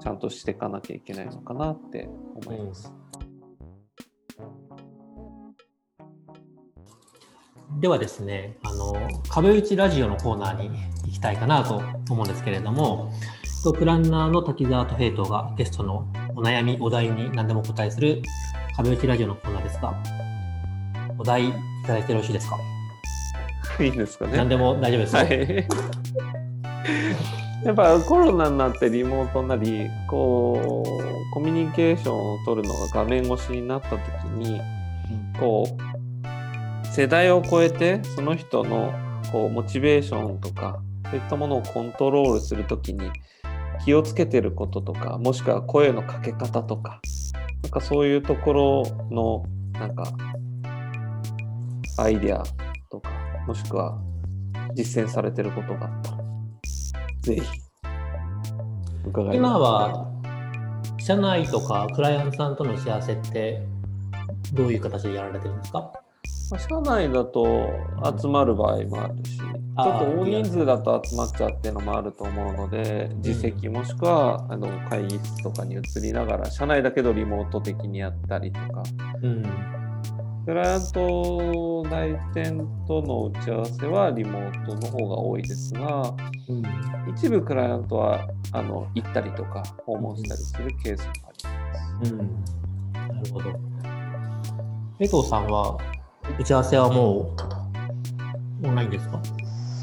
[0.00, 2.10] ちゃんとしていかなきゃいけないのかなって
[2.46, 2.92] 思います。
[7.80, 8.94] ではですね、あの
[9.28, 10.70] 壁打ちラジオのコーナーに
[11.06, 13.12] 行きたいかなと思うんですけれども、
[13.78, 18.22] プランナーの滝沢と平等がゲストのお悩み、お題に何でもお答えする
[18.76, 19.94] 壁打ちラジオのコーナーですが、
[21.18, 21.52] お題い
[21.86, 22.58] ただいてよろしいですか？
[23.82, 24.36] いいですかね。
[24.36, 25.66] 何でも大丈夫ですはい。
[27.64, 33.98] やっぱコロナになってリモートになりこうコミュニケーションを取るのが画面越しになった時
[34.36, 34.60] に
[35.40, 36.03] こう
[36.94, 38.92] 世代を超えてその人の
[39.32, 40.80] こうモチベーションとか
[41.10, 43.10] そういったものをコントロールする時に
[43.84, 47.00] 気をつけてることとかもしくは声のかけ方とか
[47.64, 50.04] なんかそういうところのなんか
[51.98, 52.44] アイデア
[52.88, 53.10] とか
[53.48, 53.98] もしくは
[54.76, 56.18] 実践されてることがあったら
[57.22, 57.42] ぜひ
[59.04, 60.08] 伺い今は
[60.98, 63.60] 社内とかクライアントさんとの幸せって
[64.52, 65.92] どういう形でやられてるんですか？
[66.58, 67.68] 社内だと
[68.20, 78.82] 集まる場合もあるし、ちょっと大人数だと集まっちゃうっていうのもあると思うので、自席もしくはあの会議室とかに移りながら、社内だけどリモート的にやったりとか、
[79.22, 79.42] うん、
[80.44, 86.14] クライアント代理店との打ち合わせはリモートの方が多いですが、
[86.48, 86.62] うん、
[87.16, 92.14] 一部クライアントはあの行ったりとか訪問したりするケースもあります。
[92.14, 92.18] うん、
[92.92, 93.74] なるほど。
[95.00, 95.76] 江藤さんは
[96.38, 97.34] 打ち合わせはも
[98.62, 99.20] うオンラインですか？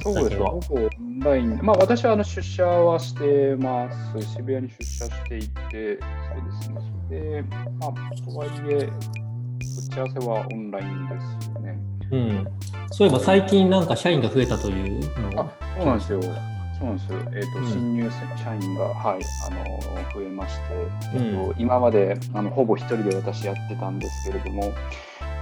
[0.03, 1.59] そうですほぼオンライン。
[1.61, 4.21] まあ私はあの出社はしてます。
[4.33, 7.19] 渋谷に出社していて、そうですね。
[7.19, 7.43] で、
[7.79, 7.91] まあ
[8.23, 11.79] とはいえ、打ち合わせはオンラインですよね。
[12.11, 12.47] うん。
[12.91, 16.21] そういえば最近なんか社員が増えたというあ、そうなんですよ。
[16.21, 16.33] そう
[16.87, 17.19] なんですよ。
[17.35, 18.09] えっ、と、うん新入
[18.43, 20.61] 社員が、はい、あの増えまして、
[21.13, 24.73] えっ、と、う今まであのほぼ一人で私やってたんですけれども、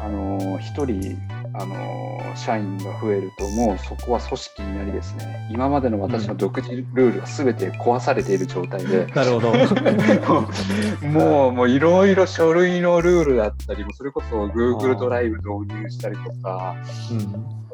[0.01, 1.17] あの一人
[1.53, 5.49] あの社員が増えるともうそこは組織になりですね。
[5.51, 9.07] 今までの私の独自ルールがすべて壊されている状態で。
[9.07, 9.53] なるほど。
[11.09, 16.75] もう、もういろいろ書類のルールだったり、それこそ Google ドライブ導入したりとか、
[17.11, 17.19] うん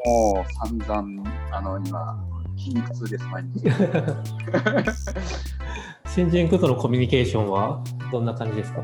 [0.07, 0.53] もう
[0.87, 2.23] 散々、あの、今、
[2.57, 3.65] 筋肉痛です、毎日。
[6.07, 8.81] 新人区とのコミュニケーションはどんな感じですか？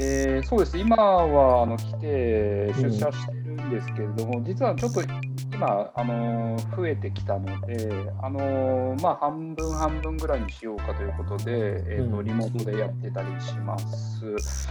[0.00, 5.02] えーそうです、今はあの来て出社してるんですけれども、実はちょっと
[5.52, 7.90] 今、あの増えてきたので、
[8.22, 12.24] あのまあ、半分半分ぐらいにしようかということで、えーとうん。
[12.24, 14.68] リモートでやってたりします。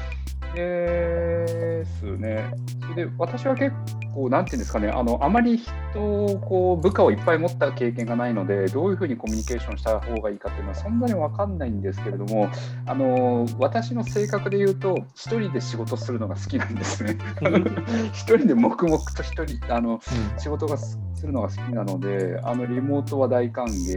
[0.57, 2.51] ですね。
[2.81, 3.71] それで私は結
[4.13, 12.49] 構、なんていうんですかね、あのあまり人をこう部下をいっぱい持った経験がないので、どういうふうにコミュニケーションした方がいいかっていうのはそんなに分かんないんですけれども、
[12.85, 17.17] あの私の性格で言うと、一人で仕事するのが好きなんですね。
[18.13, 19.99] 一人で黙々と一人あの
[20.37, 23.95] 仕事がすするのが好きなので、あのリモートは大歓迎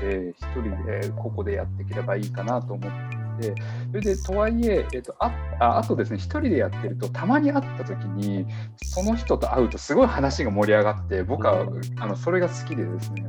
[0.00, 8.46] で、一人でここでやっていければいいかなと思っていて、それでとはいえ、えっと、あああとですね、一人でやってると、たまに会った時に、
[8.84, 11.66] その人と会うとすごい話が盛り上がって、僕は
[12.00, 13.24] あのそれが好きでですね、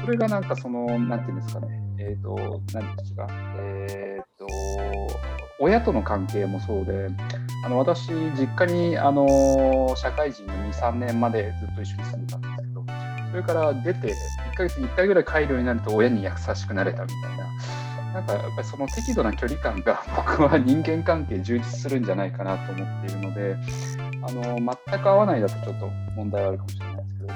[0.00, 3.26] それがなんかその、なんていうんですかね、えっ、と、何ですか、
[3.58, 4.46] えっ、と、
[5.60, 7.08] 親との関係もそうで、
[7.64, 12.84] あの私、実家にあの社会人の2、3年までずっと一緒に住んでたんですけど、
[13.30, 14.14] それから出て、
[14.52, 17.46] 1ヶ月に1回ぐらい帰るようになると、親に優しくなれたみたいな、
[18.14, 23.56] なんかやっぱりその適度な距離感が、 僕は人間関係充実するんじゃないかなと思っているので、
[24.22, 27.34] あの全く合わないだとちょっと問題はあるかもしれないですけど、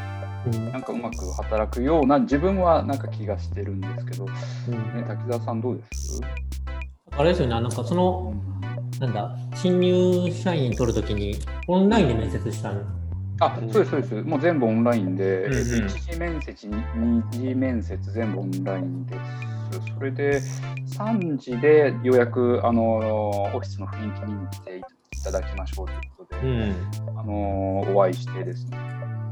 [0.58, 4.32] うんなんかうまく働くような自分はなんか気がしてるんですけど、ね、
[4.96, 6.20] うん滝沢さんどうです？
[7.16, 8.34] あれですよね、なんかその、
[8.98, 11.36] なんだ、新入社員取るときに
[11.68, 12.80] オンラインで面接したの？
[13.40, 14.22] あ、そうです、そうです。
[14.22, 19.20] もう全部オンラインで、うんうんえっと一次面接、二次面接全部オンラインです。
[19.72, 20.40] それで、
[20.96, 26.74] 3時でようやくあのオフィスの雰囲気に見ていただきましょうということで、ん。
[27.18, 28.78] あのお会いしてですね、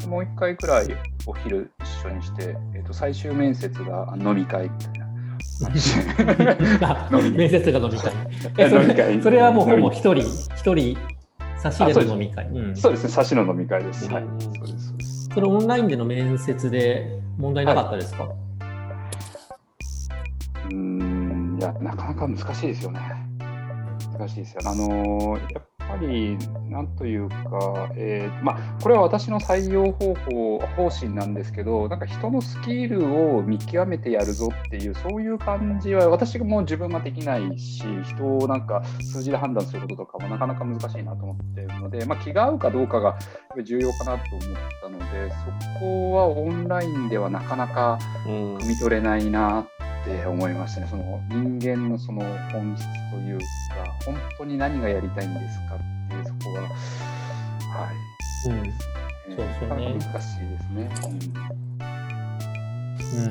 [0.00, 0.88] でもう一回くらい
[1.26, 5.06] お昼一緒にして、えっと最終面接が飲み会 みたいな。
[7.20, 8.12] 面接が飲み会。
[8.56, 10.24] えそれそれはもうほぼ一人、
[10.56, 10.96] 一人、
[11.58, 12.48] 差しでの飲み会。
[12.74, 14.10] そうですね、差しの飲み会です。
[14.10, 18.36] はい、そうですそれオンラインでの面接で問題なかったですか、はい、
[20.70, 23.00] うんいや、なかなか難しいですよね。
[24.18, 24.60] 難しいですよ。
[24.64, 43.18] あのー、やっぱり、なんというか、えーまあ、これは私の採用方法、方針なんですけど、なんか人のスキルを見極めてやるぞっていう、そういう感じは、私も自分はできないし、人をなんか数字で判断することとかもなかなか難しいなと思っているので、まあ、気が合うかどうかが
[43.62, 45.30] 重要かなと思ったので、
[45.74, 49.89] そこはオンラインではなかなか汲み取れないなって
[50.26, 50.86] 思いましたね。
[50.88, 52.20] その人間のその
[52.52, 53.44] 本質というか、
[54.04, 56.68] 本当に何がやりたいんですかっていうそこは、は
[57.92, 58.10] い。
[58.48, 59.96] うん、そうですよね。
[59.98, 60.90] 難しいですね。
[63.14, 63.24] うん。
[63.24, 63.28] うん、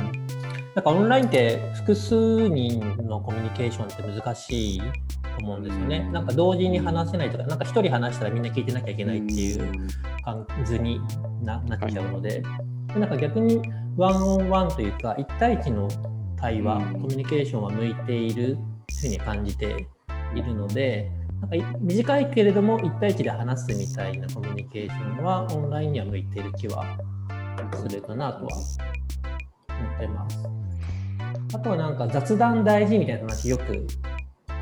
[0.76, 4.86] なんかオンラインって複数人のコミュニケーションって難しいと
[5.42, 6.10] 思うんですよね。
[6.12, 9.90] なんか同時に話せないとか、なんか一人話したらみんな聞いてなきゃいけないっていう
[10.24, 11.02] 感じに
[11.42, 12.42] ななっちゃうので、
[12.94, 13.62] でなんか逆に
[13.98, 15.88] ワンオンワンというか、1対1の
[16.40, 18.58] 対話、コミュニケーションは向いているという
[19.02, 19.88] ふうに感じて
[20.36, 26.98] いるので、なんか短いけれども1対1で話すみたいなコミュニケーションはオンラインには向いている気は
[27.76, 28.58] するかなとは
[29.70, 30.40] 思ってます。
[31.54, 33.88] あとはなんか雑談大事みたいな話よく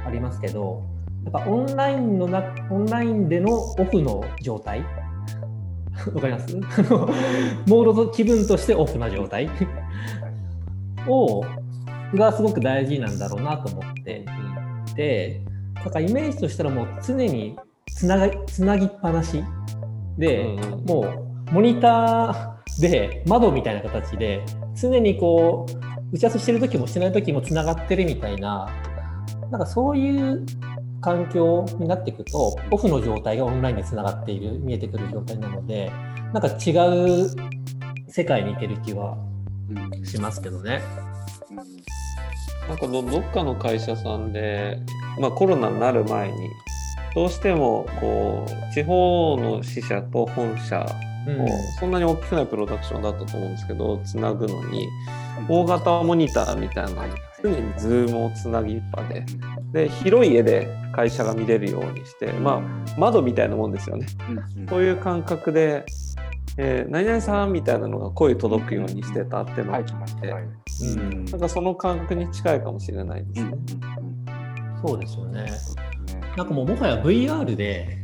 [0.06, 0.84] ありますけど、
[1.26, 4.82] やっぱオンラインのなオンラインでのオフの状態？
[6.14, 6.56] わかります？
[7.68, 9.50] モードと気分としてオフな状態？
[11.08, 11.44] を
[12.16, 14.26] がすごく大事なんだろうなと思って。
[14.92, 15.42] いて、
[15.76, 17.56] だからイメージとしたらもう常に
[17.94, 19.44] つながつなぎっぱなし
[20.18, 21.02] で、うんうん、も
[21.50, 24.44] うモニターで窓みたいな形で
[24.76, 28.70] 常にこう打ち合わせしてる時もしてない時もつながってるみたいな
[29.52, 30.46] なんかそういう
[31.02, 35.92] 環境になっていくとオフの状態がオンラインでつながっている見えてくる状態なので
[36.34, 36.72] なんか違
[37.24, 37.30] う
[38.10, 39.18] 世界に行ける気は
[40.04, 40.82] しますけどね。
[42.68, 44.80] なんかどどっかの会社さんで、
[45.20, 46.50] まあ、コロナになる前に
[47.16, 50.86] どうしてもこう地方の支社と本社を
[51.80, 54.88] そんなに大きくないプロダクションだったと思うんですけどつなぐのに
[55.48, 57.06] 大型モニターみたいな
[57.42, 59.24] 常に Zoom をつなぎっぱで。
[59.74, 64.08] で広い絵で会社が見れるようにして、まあ、窓みたいなもんですよね。
[64.70, 65.86] こういう感覚で
[66.60, 70.34] えー、何々さんみたいなのが声届くようにしてたってのが来まして、
[70.96, 73.52] うん、なんかその感覚に近いかもしれないですね。
[74.84, 75.46] そうですよね。
[76.36, 77.98] なんかもうもはや VR で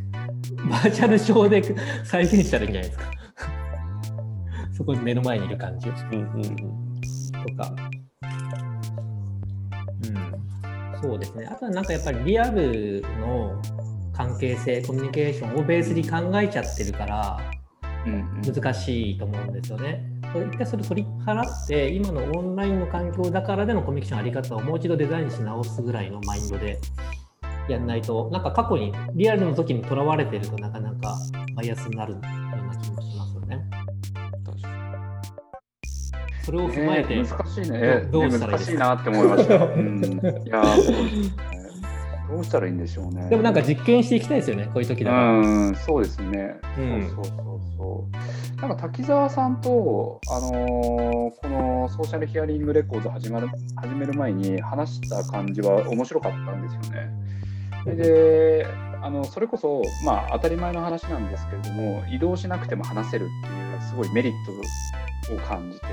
[0.70, 1.62] バーチャル上で
[2.04, 3.06] 再現したらいいんじゃないですか。
[4.78, 5.94] そこに目の前にいる感じを。
[6.12, 6.56] うんうんうん、
[7.48, 7.76] とか。
[10.94, 11.02] うん。
[11.02, 11.46] そうですね。
[11.46, 13.60] あとはなんかやっぱりリアルの
[14.14, 17.40] 関係性、コミュニケーションをベースに考えちゃってるから、
[18.06, 20.06] 難しいと思うんですよね。
[20.36, 26.80] 一回それ取り払って今のオンラインの環境だからでのコミュニケーションあり方をもう一度デザインし直すぐらいのマインドで
[27.70, 31.16] やんないとなんか過去にリアルの時にとらわれてるとなかなか
[31.56, 33.64] バイアスになるような気もしますよね。
[36.44, 38.08] それを踏まえて、えー、難しいね。
[38.12, 39.66] どうしたらいいですか難しいなって思いました。
[39.66, 40.04] うん、
[40.46, 40.64] いや
[42.34, 43.30] どうしたらいいんでしょうね。
[43.30, 45.32] でもなんか実験していきたいですよね、こういう時だから。
[45.34, 46.56] うん、そうですね。
[46.78, 48.08] うん、そうそうそうそ
[48.58, 48.62] う。
[48.62, 57.96] なんか滝沢さんと、あのー、このソーシャルヒアリングレコード始まる始める前に話した感じは面白かったんですよね。
[57.96, 58.66] で、
[59.02, 64.34] あのそれこそ、まあ、当たり前の話なんですけれども、移動しなくても話せるっていう、すごいメリッ
[65.28, 65.86] トを感じて、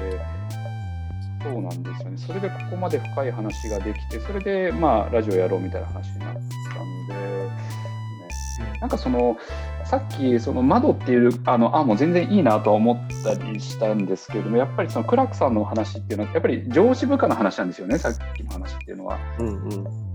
[1.42, 2.18] そうなんですよね。
[2.18, 9.38] それでここまで深い話ができて、それでまあラジオやろうみたいな話になったので、ね、なんかその
[9.84, 19.18] さっきその窓っていうあのあもう全然いいなとは思ったりしたんですけれどもやっぱりそのクラクさんの話っていうのはやっぱり上司部下の話なんですよねさっきの話っていうのは。
[19.38, 20.10] うんうん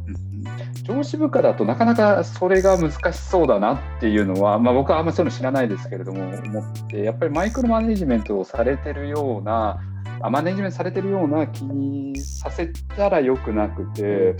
[0.83, 9.81] 上司部下だとなかなかそれが難しそうだなっていうのは、まあ、僕はあんまりそういうの知らないですけれども思ってやっぱりマイクロマネジメントをされてるような
[10.21, 14.35] マネジメントされてるような気にさせたらよくなくて、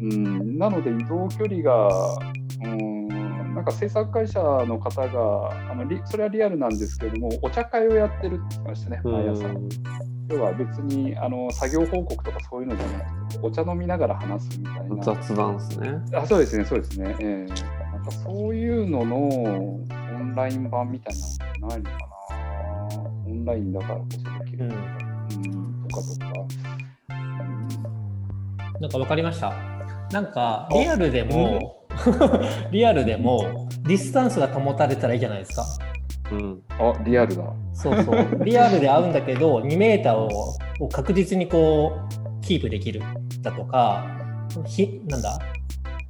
[0.00, 1.88] うん、なので移動距離が、
[2.64, 3.08] うん、
[3.54, 9.44] なんか制作会社の方があのそれはリアルなんですけれどもお茶会をやってるって言ってましたね毎朝。
[10.30, 15.04] 要は別にあの作業報告とかそういうのじゃなくてお茶飲みながら話すみたいな。
[15.04, 15.90] 雑談ですね。
[16.14, 17.48] あそうですねそうですね、えー、
[17.92, 21.18] なんかそういうののオンライン版みたい
[21.60, 22.06] なのないのかな。
[22.06, 22.09] オ
[23.40, 26.32] ンラインだからこそできる、うん、とかとか、
[28.74, 29.52] うん、なんか分かりました？
[30.12, 31.86] なんかリアルでも、
[32.72, 35.64] リアルでもディスタンスが保たれたらいいじゃないですか。
[36.32, 36.62] うん。
[36.78, 37.44] あ、リアルだ。
[37.74, 38.26] そうそう。
[38.44, 40.28] リアルで会うんだけど、2メーターを
[40.80, 41.92] を確実にこ
[42.40, 43.02] う、キープできる
[43.42, 44.06] だとか、
[44.66, 45.38] ひなんだ、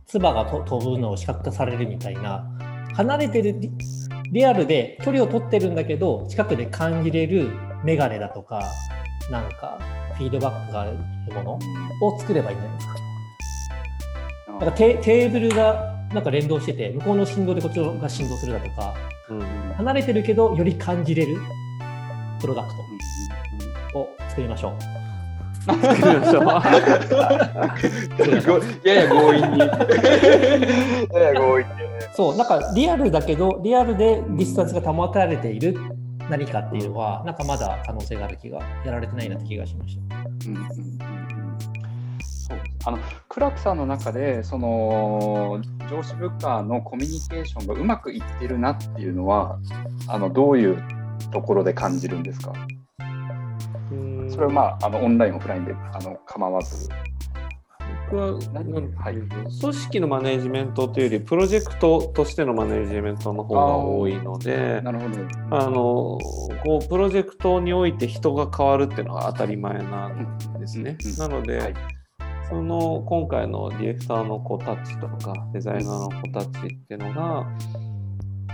[0.06, 2.48] 唾がと飛ぶのを視覚化されるみたいな、
[2.94, 3.56] 離れてる
[4.30, 7.50] リリアルで距離を取ってるんだけど、近くで感じれる
[7.84, 8.62] メガネだとか、
[9.30, 9.78] なんか、
[10.16, 10.92] フィードバックがある
[11.34, 11.58] もの
[12.06, 12.94] を作ればいいんじゃないですか。
[14.52, 18.94] だからテテーブルがなんか連動してて、向こうの振動でこっちが振動するだとか、
[19.30, 19.40] うん。
[19.76, 21.36] 離れてるけど、より感じれる
[22.40, 22.68] プロダク
[23.92, 25.09] トを作りましょう。
[25.74, 26.44] 作りましょう。
[28.88, 29.58] やや強引に。
[31.14, 31.72] やや強引に。
[32.14, 35.76] そう、なんかリアルだけど、リアルでディスタンスが保たれている
[36.28, 40.16] 何かっていうのは、なんかまだ可能性がある気が、やられてないなって気がしました。
[40.48, 40.98] うんうんうんうん
[42.22, 42.98] そうあの
[43.28, 49.58] クラクさんの中でその上司部下のコミュニケーションがうまくいってるなっていうのは
[50.08, 50.82] あのどういう
[51.30, 52.52] ところで感じるんですか？
[54.30, 56.88] それはまああのオンラインオフラインであの構わず。
[58.10, 65.56] 僕は何はい組織のマネジメントというよりプロジェクトとしてのマネジメントの方が多いのでなるほど。
[65.56, 65.72] あの
[66.64, 71.18] こうプロジェクトにおいて人が変わるっていうのが当たり前なんですねうんうん。
[71.18, 71.74] なので、はい
[72.50, 76.50] その今回のディレクターの子たちとかデザイナーの子たちっ
[76.88, 77.46] ていうのが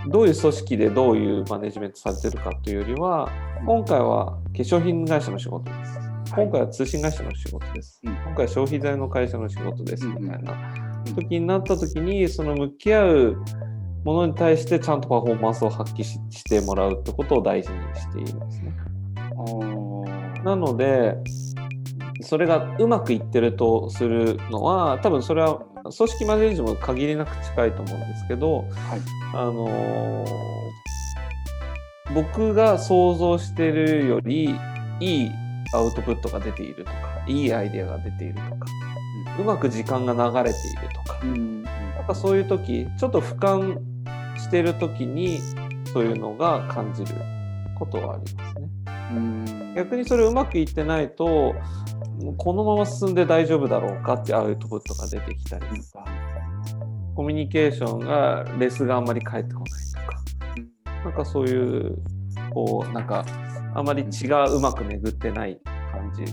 [0.08, 3.28] どういう組織でどういうマネジメントされてるかというよりは
[3.64, 5.98] 今回は化粧品会社の仕事です。
[6.34, 8.00] 今回は通信会社の仕事です。
[8.04, 8.14] うん。
[8.14, 10.06] 今回は消費財の会社の仕事です。
[10.06, 10.52] うんみたいな
[11.06, 11.14] うん。
[11.14, 13.36] 時になった時にその向き合う
[14.04, 18.72] ものに対してちゃんとパフォーマンスを発揮ししてもらうってことを大事にしているんですね。
[20.44, 21.16] なので
[22.20, 25.60] それがうまくいってるとするのは多分それは
[25.90, 28.68] 組織マネージも限りなく近いと思うんですけど、はい。
[29.34, 30.56] あのー
[32.14, 34.56] 僕が想像してるより
[35.00, 35.30] いい
[35.74, 38.66] アウトプットが出ているとかいいアイデアが出ているとか、
[39.40, 41.62] うまく時間が流れているとか、うん。
[41.64, 43.78] なんかそういう時ちょっと俯瞰
[44.38, 45.40] してる時に
[45.92, 47.20] そういうのが感じる
[47.78, 48.68] ことはありますね。
[48.86, 49.74] うん。
[49.74, 51.54] 逆にそれうまくいってないと
[52.36, 56.04] このまま進んで大丈夫だろうかっていうアウトプットが出てきたりとか
[57.14, 61.98] コミュニケーションがレスがあんまり返ってこないとかなんかそういう
[62.52, 63.24] こうなんか
[63.74, 65.60] あまり血がうまく巡ってない
[65.92, 66.32] 感じ。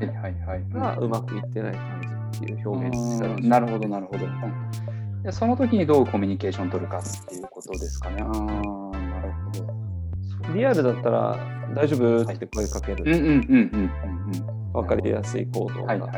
[0.71, 2.01] がうまくいってない感
[2.31, 4.25] じっていう表現にしたりなるほど、なるほど。
[4.25, 4.93] うん
[5.23, 8.21] でその時にどうコミュニケーション取るかっていうことですかね。
[8.21, 10.53] ああ、なるほど。
[10.53, 11.37] リアルだったら
[11.73, 13.91] 大丈夫って声かける、うんうんうんうん
[14.22, 14.22] うん
[14.73, 15.85] 分かりやすい行動うん。
[15.85, 16.09] が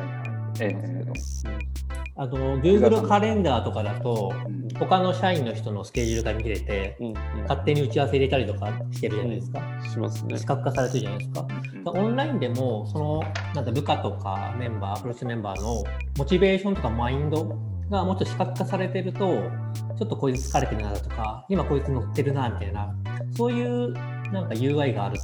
[2.18, 9.62] あの、Google カレンダーとかだと、うん他の社員の人のスケジュールが見れて、うんうん勝手に打ち合わせ入れたりとかしてるじゃないですか。
[9.89, 10.45] しますね視。
[10.45, 11.47] 覚化されてるじゃないですか。
[11.49, 15.84] うんオンラインでも、その、なんだ、部下とかメンバー、プロジェクトメンバーの
[16.18, 17.56] モチベーションとかマインド
[17.89, 22.93] がもうちょっと視覚化されてると、ちょっとこいつ疲れてるなとか、今こいつ乗ってるなみたいな、
[23.38, 23.93] そういう
[24.32, 25.24] なんか UI があると、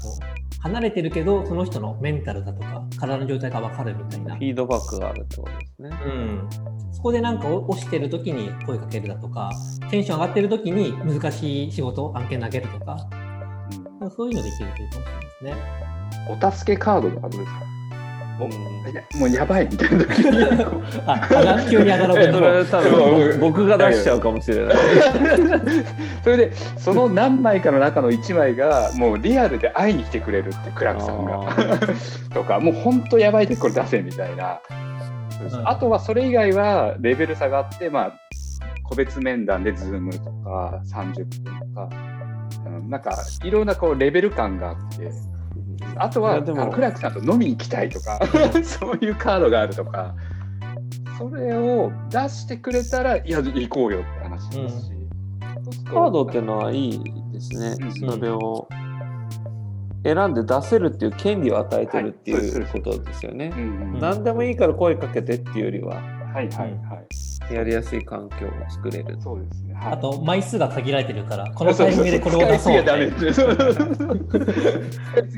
[0.62, 4.42] 離れてるけど、その人のメンタルだとか、体の状態が分かるみたいなフ。
[4.42, 5.90] ィードバックがあるってことですね。
[6.06, 6.50] うん、
[6.94, 9.52] そこでなんか押してる時に声かけるだとか、
[9.90, 12.98] テンション上がってる時に難しい仕事、案件投げるとか、
[14.16, 15.56] そういうのできるといいかもしれないですね。
[16.48, 17.81] お助けカードとかどうですか？
[19.18, 20.44] もうやばいみたいな時に。
[21.06, 23.36] あ、急にそれは多分う。
[23.36, 24.76] ん僕が出しちゃうかもしれない。
[26.24, 31.54] それでその何枚かの中の1枚がもうリアルで会いに来てくれるってクラクさんが。
[32.34, 34.60] とかもう本当やばいでこれ出せみたいな、
[35.54, 35.68] うん。
[35.68, 38.14] あとはそれ以外はレベル差があってまあ
[38.84, 41.90] 個別面談で Zoom とか30分とか、
[42.66, 45.12] うん、なんかいろんなこうレベル感があって
[45.96, 48.20] あとはクラクさんと飲みに行きたいとか
[48.64, 50.16] そういうカードがあるとか
[51.18, 54.92] それを出してくれたらいや行こうよって話ですし、
[55.64, 57.92] そうするとカードっていうのはいいですねうん。
[58.12, 58.68] それを
[60.04, 62.44] 選んで出せるっていう権利を与えてるってはい。
[62.44, 63.54] いうことですよね。
[64.00, 66.02] 何でもいいから声かけてっていうよりは。
[66.34, 67.06] はいはいはい、
[67.50, 69.18] やりやすい環境を作れる。
[69.20, 69.74] そうですね。
[69.74, 73.34] はいあと、枚数が限られてるから、 このタイミングでこれを出そうダメっていう。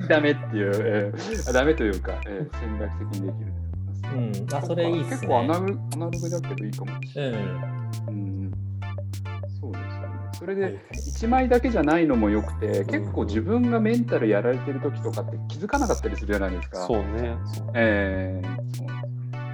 [0.09, 3.53] ダメっていう、えー、あ ダメというか、えー、戦略的にできる。
[4.15, 5.47] うん、あ、それいいっす結構アね。
[5.47, 7.41] ナログアナログだけどいいかもしれない。
[7.41, 7.47] うん。
[8.07, 8.51] うん
[9.59, 10.13] そうですよね。
[10.33, 16.79] それではいはい1枚だけじゃないのもよくて、結構自分がメンタルやられてる時とかって気づかなかったりするじゃないですか。
[16.79, 17.37] そうね。
[17.45, 18.87] そうえーそう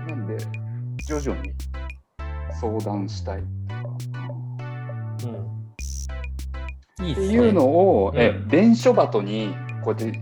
[0.10, 0.38] なんで、
[1.06, 1.54] 徐々に
[2.60, 4.30] 相談したいとか。
[7.00, 8.22] うん、いいっていうのを、うん。
[8.22, 10.20] え伝書鳩にこうやって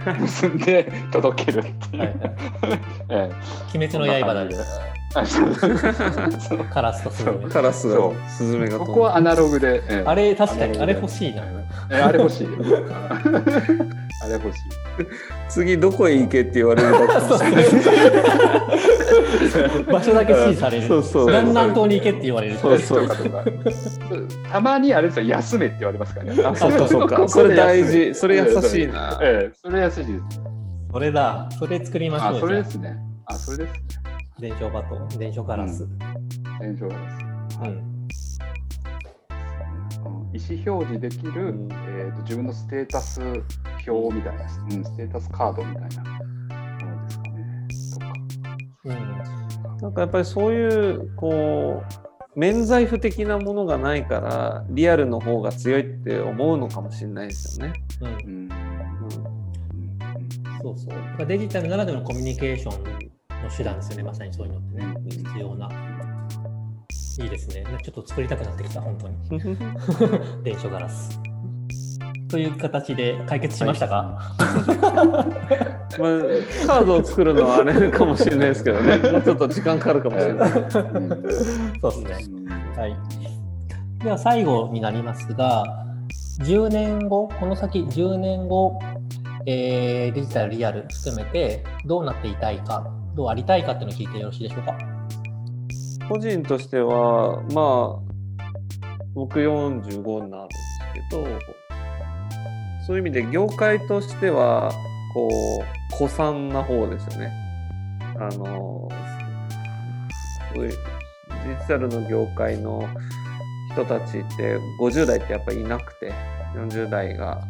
[0.20, 2.02] 結んで届けるっていう。
[2.02, 2.34] はいはい。
[3.10, 3.30] え
[3.74, 4.50] 鬼滅の刃だね。
[4.54, 4.99] あそうそうそう
[6.70, 7.50] カラスとスズメ。
[7.50, 9.82] カラスそがスズメがそ飛んこはアナログで。
[9.88, 11.42] えあれ、確かに、あれ欲しいな。
[11.90, 12.46] えあれ欲しい。
[14.22, 14.60] あれ欲しい。
[15.48, 17.64] 次どこへ行けって言われるかもしれない
[19.90, 20.86] 場所だけ指示される。
[20.86, 22.56] そうそう南南東に行けって言われる。
[22.56, 23.44] そうそうとかとか。
[24.52, 26.42] たまにあれですよ、休めって言われますからね。
[26.44, 30.40] あそうかそうかそれ大事それ優しいなええ、それ優しいです。
[30.92, 31.48] それだ。
[31.58, 32.40] それ作りましょあ、う。
[32.40, 32.96] それですね。
[33.26, 33.99] あ、それですね。
[34.40, 35.86] あ伝承バトン、伝承ガラス。
[36.60, 37.00] 伝承です。
[37.62, 37.90] うん。
[40.32, 43.20] 意思表示できる、うんえーと自分のステータス
[43.86, 46.10] 表みたいな、うん、ステータスカードみたいなも
[46.96, 48.12] のですかね。
[48.84, 49.78] うん。
[49.82, 51.82] なんかやっぱりそういうこ
[52.34, 57.74] う免罪符的なものがないからリアルの方が強いって思うのかもしれないですよね。
[58.00, 58.24] うんとか。
[58.24, 58.50] うんうん
[60.62, 60.88] そうそ
[61.24, 61.26] う。
[61.26, 65.68] デジタルならではのコミュニケーションの手段ですよね、まさにそういうのってね、必要な。
[67.22, 67.64] いいですね。
[67.82, 69.16] ちょっと作りたくなってきた、本当に。
[70.42, 71.20] 伝承ガラス。
[72.30, 75.26] という形で解決しましたか、 まあ、
[76.66, 80.50] カードを作るのはあれかもしれないですけどねもう ちょっと時間かかるかもしれない。
[80.52, 80.60] うん
[81.80, 82.44] そうですね。
[82.76, 82.96] はい。
[84.04, 85.64] では最後になりますが、
[86.42, 88.78] 10年後、この先10年後、
[89.46, 94.78] えーデジタル、リアル含めてどうなっていたいか、どうありたいかっていうのを聞いてよろしいでしょうか？
[96.08, 98.10] 個人としてはまあ
[99.14, 101.24] 僕45になるんですけど
[102.86, 104.72] そういう意味で業界としては
[105.14, 105.28] こ
[105.62, 107.32] う古参な方ですよね。
[108.18, 108.88] あの
[110.54, 110.76] そういうデ
[111.60, 112.88] ジタルの業界の
[113.72, 116.12] 人たちって50代ってやっぱりいなくて
[116.54, 117.40] 40代が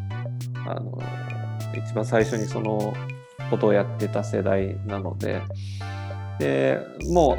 [0.67, 0.99] あの
[1.75, 2.93] 一番最初にその
[3.51, 5.43] ことをやってた世代なので。
[6.41, 6.81] で
[7.11, 7.37] もう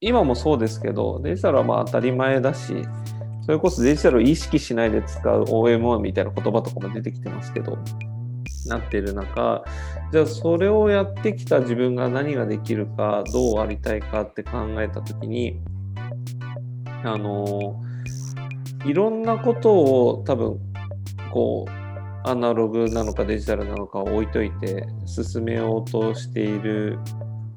[0.00, 2.74] 今もそうですけどデジタルはまあ当たり前だし
[3.46, 7.78] それこそデジタルを意識しないで使う OM1 みたいな言葉とかも出てきてますけど
[8.66, 9.64] なってる中
[10.12, 15.60] じゃあそれをやってきた自分が何ができるかどうありたいかって考えた時に
[17.04, 17.80] あの
[18.84, 20.58] いろんなことを多分
[21.32, 21.85] こう
[22.26, 26.98] アナログなのかデジタルなのかを置いといて進めようとしている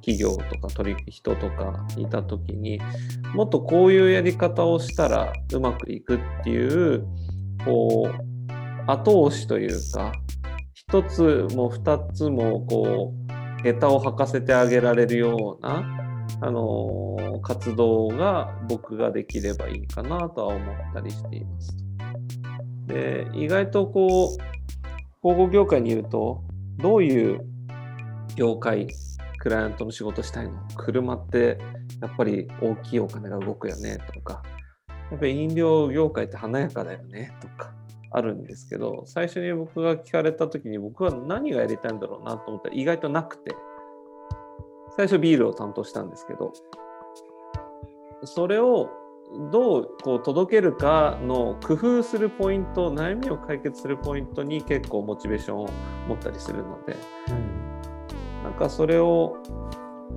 [0.02, 2.80] 企業とか取引人とかいた時に
[3.34, 7.04] もっとこういうやり方をしたらうまくいくっていう
[7.66, 8.12] こ
[8.88, 10.12] う後押しというか
[10.76, 13.14] 一つも二つもこ
[13.60, 15.84] う下駄を履かせてあげられるような
[16.42, 21.76] あの活動が僕ができればいいかなとは思ったりしています。
[22.86, 24.59] で意外とこう
[25.22, 26.44] 広告業界にいると
[26.78, 27.42] どういう
[28.36, 28.88] 業界
[29.40, 30.54] クライアントの仕事したいの？
[30.78, 31.58] 車って
[32.02, 34.44] やっぱり大きいお金が動くよねとか。
[35.12, 37.74] やっぱり飲料業界って華やかだよねとか。
[38.12, 43.56] あるんですけど最初に僕が聞かれた時に僕は何がやりたいんだろうなと思ったら意外となくて。
[44.98, 46.52] 最初ビールを担当したんですけど
[48.26, 48.90] それを
[49.52, 55.70] どうこう届けるかの工夫するポイント悩みを解決するポイントに結構モチベーションを
[56.08, 56.96] 持ったりするので
[58.44, 59.38] なんかそれを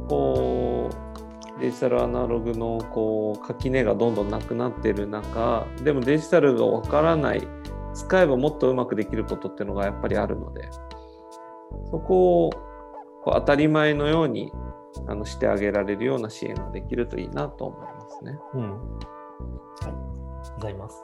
[0.08, 7.46] こうデジタルアナログのこう垣根がどんどんなくなってる中でもデジタルがわからない
[7.94, 10.70] 使えばもっとうまくできることっていうのがやっぱりあるので
[11.90, 12.50] そこを
[13.22, 14.50] こう当たり前のように
[15.06, 17.91] あのしてあげられるような支援ができるといいなと思います。
[18.24, 18.38] ね。
[18.54, 18.70] うん。
[18.70, 18.76] はい。
[20.56, 21.02] ございます。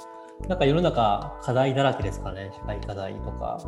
[0.49, 3.59] なんか世の中課題だらけですからね、社会課題とか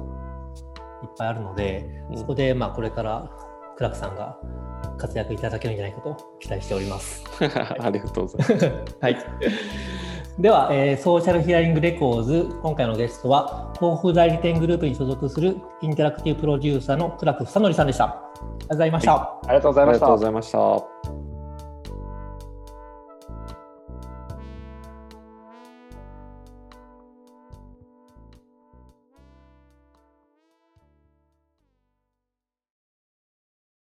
[1.02, 3.30] いっぱいあるので、うんそこでまあこれから
[3.76, 4.38] クラクさんが
[4.98, 7.24] 活躍いただけるんじゃないかと期待しております。
[7.80, 8.72] ありがとうございます。
[9.00, 9.16] はい。
[10.38, 18.04] では、えーソーシャルヒアリングレコーズ、今回のゲストは、広報代理店グループに所属するインタラクティブプロデューサーのクラク房則さんでした。
[18.04, 19.12] ありがとうございました。
[19.14, 20.16] ありがとうございましたありがとうご。
[20.18, 21.19] ざいました。